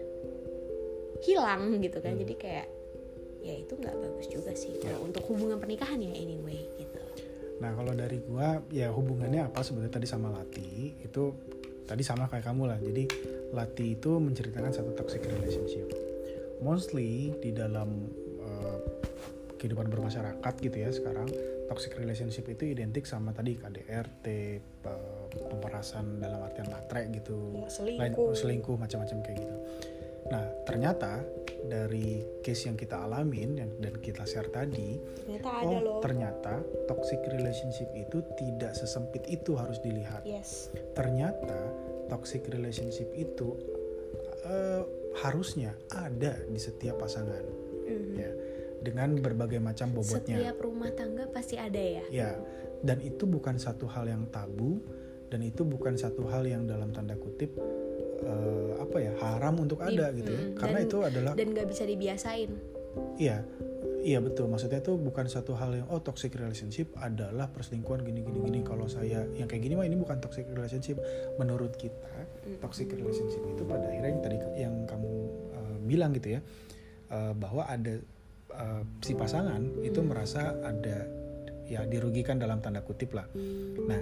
hilang 1.25 1.81
gitu 1.81 2.05
kan 2.05 2.21
jadi 2.21 2.37
kayak 2.37 2.76
ya 3.47 3.55
itu 3.55 3.79
nggak 3.79 3.95
bagus 3.95 4.27
juga 4.27 4.51
sih 4.59 4.75
kalau 4.83 5.07
untuk 5.07 5.23
hubungan 5.31 5.63
pernikahan 5.63 6.03
ya 6.03 6.11
anyway 6.13 6.67
gitu 6.75 6.99
Nah 7.57 7.73
kalau 7.73 7.97
dari 7.97 8.21
gua 8.21 8.61
ya 8.69 8.93
hubungannya 8.93 9.49
apa 9.49 9.65
sebenarnya 9.65 9.97
tadi 9.97 10.05
sama 10.05 10.29
Lati 10.29 10.93
itu 11.01 11.23
tadi 11.89 12.05
sama 12.05 12.29
kayak 12.29 12.45
kamu 12.45 12.69
lah. 12.69 12.77
Jadi 12.77 13.09
Lati 13.57 13.97
itu 13.97 14.21
menceritakan 14.21 14.77
satu 14.77 14.93
toxic 14.93 15.25
relationship. 15.25 15.89
Mostly 16.61 17.33
di 17.41 17.57
dalam 17.57 18.13
uh, 18.45 18.79
kehidupan 19.57 19.89
bermasyarakat 19.89 20.53
gitu 20.61 20.77
ya 20.77 20.93
sekarang 20.93 21.33
toxic 21.73 21.97
relationship 21.97 22.45
itu 22.45 22.77
identik 22.77 23.09
sama 23.09 23.33
tadi 23.33 23.57
KDRT, 23.57 24.27
pe- 24.85 25.29
pemerasan 25.49 26.21
dalam 26.21 26.45
artian 26.45 26.69
matre 26.69 27.09
gitu, 27.11 27.57
Ya, 27.57 27.73
selingkuh. 27.73 28.37
Selingkuh 28.37 28.77
macam-macam 28.77 29.17
kayak 29.25 29.37
gitu. 29.43 29.57
Nah 30.27 30.45
ternyata 30.65 31.23
dari 31.67 32.23
case 32.41 32.71
yang 32.71 32.79
kita 32.79 33.03
alamin 33.03 33.59
yang 33.59 33.71
dan 33.79 33.95
kita 33.99 34.23
share 34.23 34.51
tadi, 34.51 34.99
ternyata 35.19 35.49
oh 35.63 35.71
ada 35.71 35.79
loh 35.83 35.99
ternyata 35.99 36.55
toxic 36.87 37.19
relationship 37.27 37.91
itu 37.93 38.23
tidak 38.39 38.75
sesempit 38.75 39.27
itu 39.27 39.59
harus 39.59 39.83
dilihat. 39.83 40.23
yes 40.23 40.71
Ternyata 40.95 41.71
toxic 42.07 42.47
relationship 42.51 43.11
itu 43.13 43.59
eh, 44.47 44.83
harusnya 45.19 45.75
ada 45.91 46.39
di 46.47 46.61
setiap 46.61 47.03
pasangan, 47.03 47.43
Mhm. 47.83 48.15
ya, 48.15 48.31
dengan 48.79 49.19
berbagai 49.19 49.59
macam 49.59 49.91
bobotnya. 49.91 50.39
setiap 50.39 50.59
rumah 50.63 50.91
tangga 50.95 51.27
pasti 51.27 51.59
ada 51.59 51.81
ya 51.81 52.05
Ya, 52.13 52.31
dan 52.85 53.03
itu 53.03 53.27
bukan 53.27 53.59
satu 53.59 53.91
hal 53.91 54.07
yang 54.07 54.31
tabu 54.31 54.79
dan 55.27 55.43
itu 55.43 55.67
bukan 55.67 55.99
satu 55.99 56.31
hal 56.31 56.47
yang 56.47 56.71
dalam 56.71 56.95
tanda 56.95 57.19
kutip 57.19 57.51
eh, 58.23 58.71
apa 58.81 58.97
ya 59.03 59.13
haram 59.21 59.55
untuk 59.61 59.81
Di- 59.85 59.97
ada 59.97 60.13
gitu 60.15 60.31
ya. 60.31 60.41
mm, 60.41 60.55
Karena 60.57 60.79
dan- 60.81 60.87
itu 60.89 60.99
adalah 61.05 61.33
dan 61.37 61.49
nggak 61.53 61.69
bisa 61.69 61.83
dibiasain 61.85 62.51
Iya, 63.21 63.45
iya 64.01 64.25
betul. 64.25 64.49
Maksudnya 64.49 64.81
itu 64.81 64.97
bukan 64.97 65.29
satu 65.29 65.53
hal 65.53 65.77
yang 65.77 65.87
oh 65.93 66.01
toxic 66.01 66.33
relationship 66.33 66.97
adalah 66.97 67.53
perselingkuhan 67.53 68.01
gini 68.09 68.25
gini 68.25 68.41
gini. 68.41 68.61
Kalau 68.65 68.89
saya 68.89 69.29
yang 69.37 69.45
kayak 69.45 69.69
gini 69.69 69.77
mah 69.77 69.85
ini 69.85 70.01
bukan 70.01 70.17
toxic 70.17 70.49
relationship. 70.49 70.97
Menurut 71.37 71.77
kita 71.77 72.25
toxic 72.65 72.89
relationship 72.89 73.45
itu 73.45 73.63
pada 73.69 73.85
akhirnya 73.85 74.17
yang 74.17 74.23
tadi 74.25 74.37
yang 74.57 74.75
kamu 74.89 75.13
uh, 75.53 75.77
bilang 75.85 76.17
gitu 76.17 76.37
ya 76.37 76.41
uh, 77.13 77.37
bahwa 77.37 77.69
ada 77.69 78.01
uh, 78.57 78.83
si 79.05 79.13
pasangan 79.13 79.61
itu 79.85 80.01
merasa 80.01 80.57
ada 80.65 81.05
ya 81.69 81.85
dirugikan 81.85 82.41
dalam 82.41 82.65
tanda 82.65 82.81
kutip 82.81 83.13
lah. 83.13 83.29
Nah, 83.85 84.01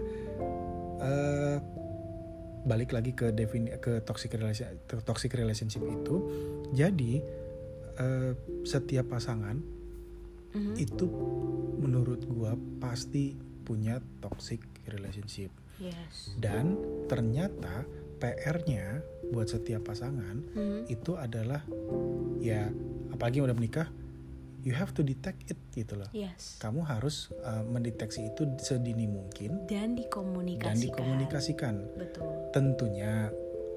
uh, 1.03 1.59
balik 2.64 2.92
lagi 2.92 3.12
ke 3.12 3.31
defini 3.31 3.77
ke 3.77 4.00
toxic 4.00 4.35
relation 4.35 4.66
toxic 5.05 5.33
relationship 5.33 5.85
itu. 5.85 6.16
Jadi 6.72 7.20
eh, 7.94 8.33
setiap 8.66 9.07
pasangan 9.09 9.55
Mhm. 10.50 10.74
itu 10.74 11.07
menurut 11.79 12.27
gua 12.27 12.55
pasti 12.79 13.35
punya 13.62 13.98
toxic 14.18 14.62
relationship 14.87 15.50
yes 15.79 16.35
dan 16.37 16.79
ternyata 17.07 17.83
PR-nya 18.18 19.03
buat 19.31 19.46
setiap 19.46 19.90
pasangan 19.90 20.37
Mhm. 20.55 20.81
itu 20.87 21.14
adalah 21.14 21.62
ya 22.38 22.70
apalagi 23.11 23.38
yang 23.38 23.46
udah 23.46 23.59
menikah 23.59 23.88
you 24.64 24.74
have 24.74 24.90
to 24.96 25.05
detect 25.05 25.46
it 25.53 25.61
gitu 25.70 26.00
loh. 26.00 26.09
Yes. 26.11 26.59
Kamu 26.59 26.83
harus 26.88 27.31
eh, 27.44 27.62
mendeteksi 27.62 28.33
itu 28.33 28.48
sedini 28.59 29.07
mungkin. 29.07 29.68
Dan 29.70 29.85
dan 29.85 30.00
dikomunikasikan. 30.00 30.81
Dikomunikasikan 30.81 31.74
betul. 32.00 32.33
Tentunya 32.57 33.29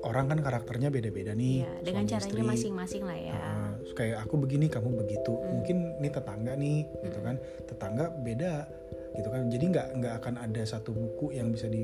orang 0.08 0.32
kan 0.32 0.40
karakternya 0.40 0.88
beda-beda 0.88 1.36
nih. 1.36 1.68
Iya, 1.68 1.72
dengan 1.84 2.04
caranya 2.08 2.44
masing-masing 2.48 3.04
lah 3.04 3.20
ya. 3.20 3.36
Heeh, 3.36 3.70
kayak 3.92 4.18
aku 4.24 4.40
begini 4.40 4.72
kamu 4.72 4.96
begitu. 5.04 5.36
Hmm. 5.36 5.60
mungkin 5.60 5.78
ini 6.00 6.10
tetangga 6.10 6.54
nih 6.56 6.80
gitu 7.04 7.20
kan. 7.20 7.36
Tetangga 7.68 8.06
beda 8.24 8.54
gitu 9.20 9.28
kan. 9.28 9.52
Jadi 9.52 9.66
nggak 9.68 9.88
nggak 10.00 10.14
akan 10.24 10.34
ada 10.40 10.64
satu 10.64 10.96
buku 10.96 11.36
yang 11.36 11.52
bisa 11.52 11.68
di 11.68 11.84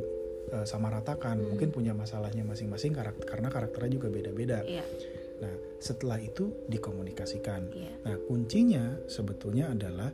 eh, 0.55 0.63
samaratakan. 0.63 1.43
Hmm. 1.43 1.51
mungkin 1.51 1.75
punya 1.75 1.91
masalahnya 1.91 2.47
masing-masing 2.47 2.95
karakter 2.95 3.27
karena 3.27 3.51
karakternya 3.51 3.91
juga 3.99 4.07
beda-beda. 4.07 4.63
Iya 4.63 4.87
nah 5.43 5.51
setelah 5.77 6.15
itu 6.17 6.55
dikomunikasikan 6.71 7.67
iya 7.75 7.91
nah 8.01 8.15
kuncinya 8.23 8.95
sebetulnya 9.05 9.67
adalah 9.69 10.07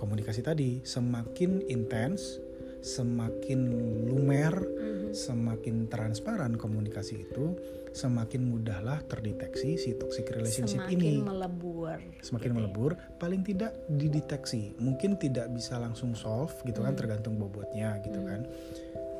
komunikasi 0.00 0.40
tadi 0.40 0.80
semakin 0.80 1.68
intens 1.68 2.40
semakin 2.80 3.60
lumer 4.08 4.56
Mhm. 4.56 5.12
semakin 5.12 5.84
transparan 5.86 6.56
komunikasi 6.56 7.28
itu 7.28 7.52
semakin 7.92 8.48
mudahlah 8.48 9.04
terdeteksi 9.04 9.76
si 9.76 9.92
toxic 9.98 10.32
relationship 10.32 10.80
semakin 10.80 10.96
ini 10.96 11.14
melebur 11.20 11.98
semakin 12.22 12.48
gitu 12.48 12.54
ya. 12.54 12.56
melebur 12.56 12.90
paling 13.20 13.42
tidak 13.44 13.74
dideteksi 13.90 14.72
mungkin 14.80 15.20
tidak 15.20 15.52
bisa 15.52 15.76
langsung 15.76 16.16
solve 16.16 16.54
gitu 16.64 16.80
kan 16.80 16.96
Hmm. 16.96 17.00
tergantung 17.04 17.36
bobotnya 17.36 18.00
gitu 18.00 18.16
Hmm. 18.16 18.28
kan 18.30 18.40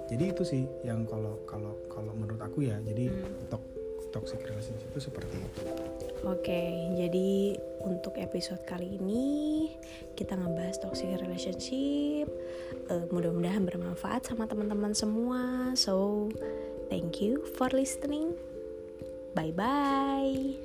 jadi 0.08 0.24
itu 0.32 0.42
sih 0.42 0.64
yang 0.80 1.04
kalau 1.04 1.44
kalau 1.44 1.76
kalau 1.86 2.16
menurut 2.16 2.40
aku 2.40 2.64
ya 2.64 2.80
jadi 2.80 3.12
Hmm. 3.12 3.44
Toxic 4.10 4.42
relationship 4.44 4.90
itu 4.92 5.00
seperti 5.10 5.34
itu 5.38 5.62
Oke, 6.20 6.92
jadi 7.00 7.56
untuk 7.80 8.12
episode 8.20 8.60
kali 8.68 9.00
ini 9.00 9.72
kita 10.12 10.36
ngebahas 10.36 10.76
toxic 10.76 11.16
relationship. 11.16 12.28
Eh, 12.92 13.04
mudah-mudahan 13.08 13.64
bermanfaat 13.64 14.28
sama 14.28 14.44
teman-teman 14.44 14.92
semua. 14.92 15.72
So, 15.80 16.28
thank 16.92 17.24
you 17.24 17.40
for 17.56 17.72
listening. 17.72 18.36
Bye 19.32 19.56
bye. 19.56 20.60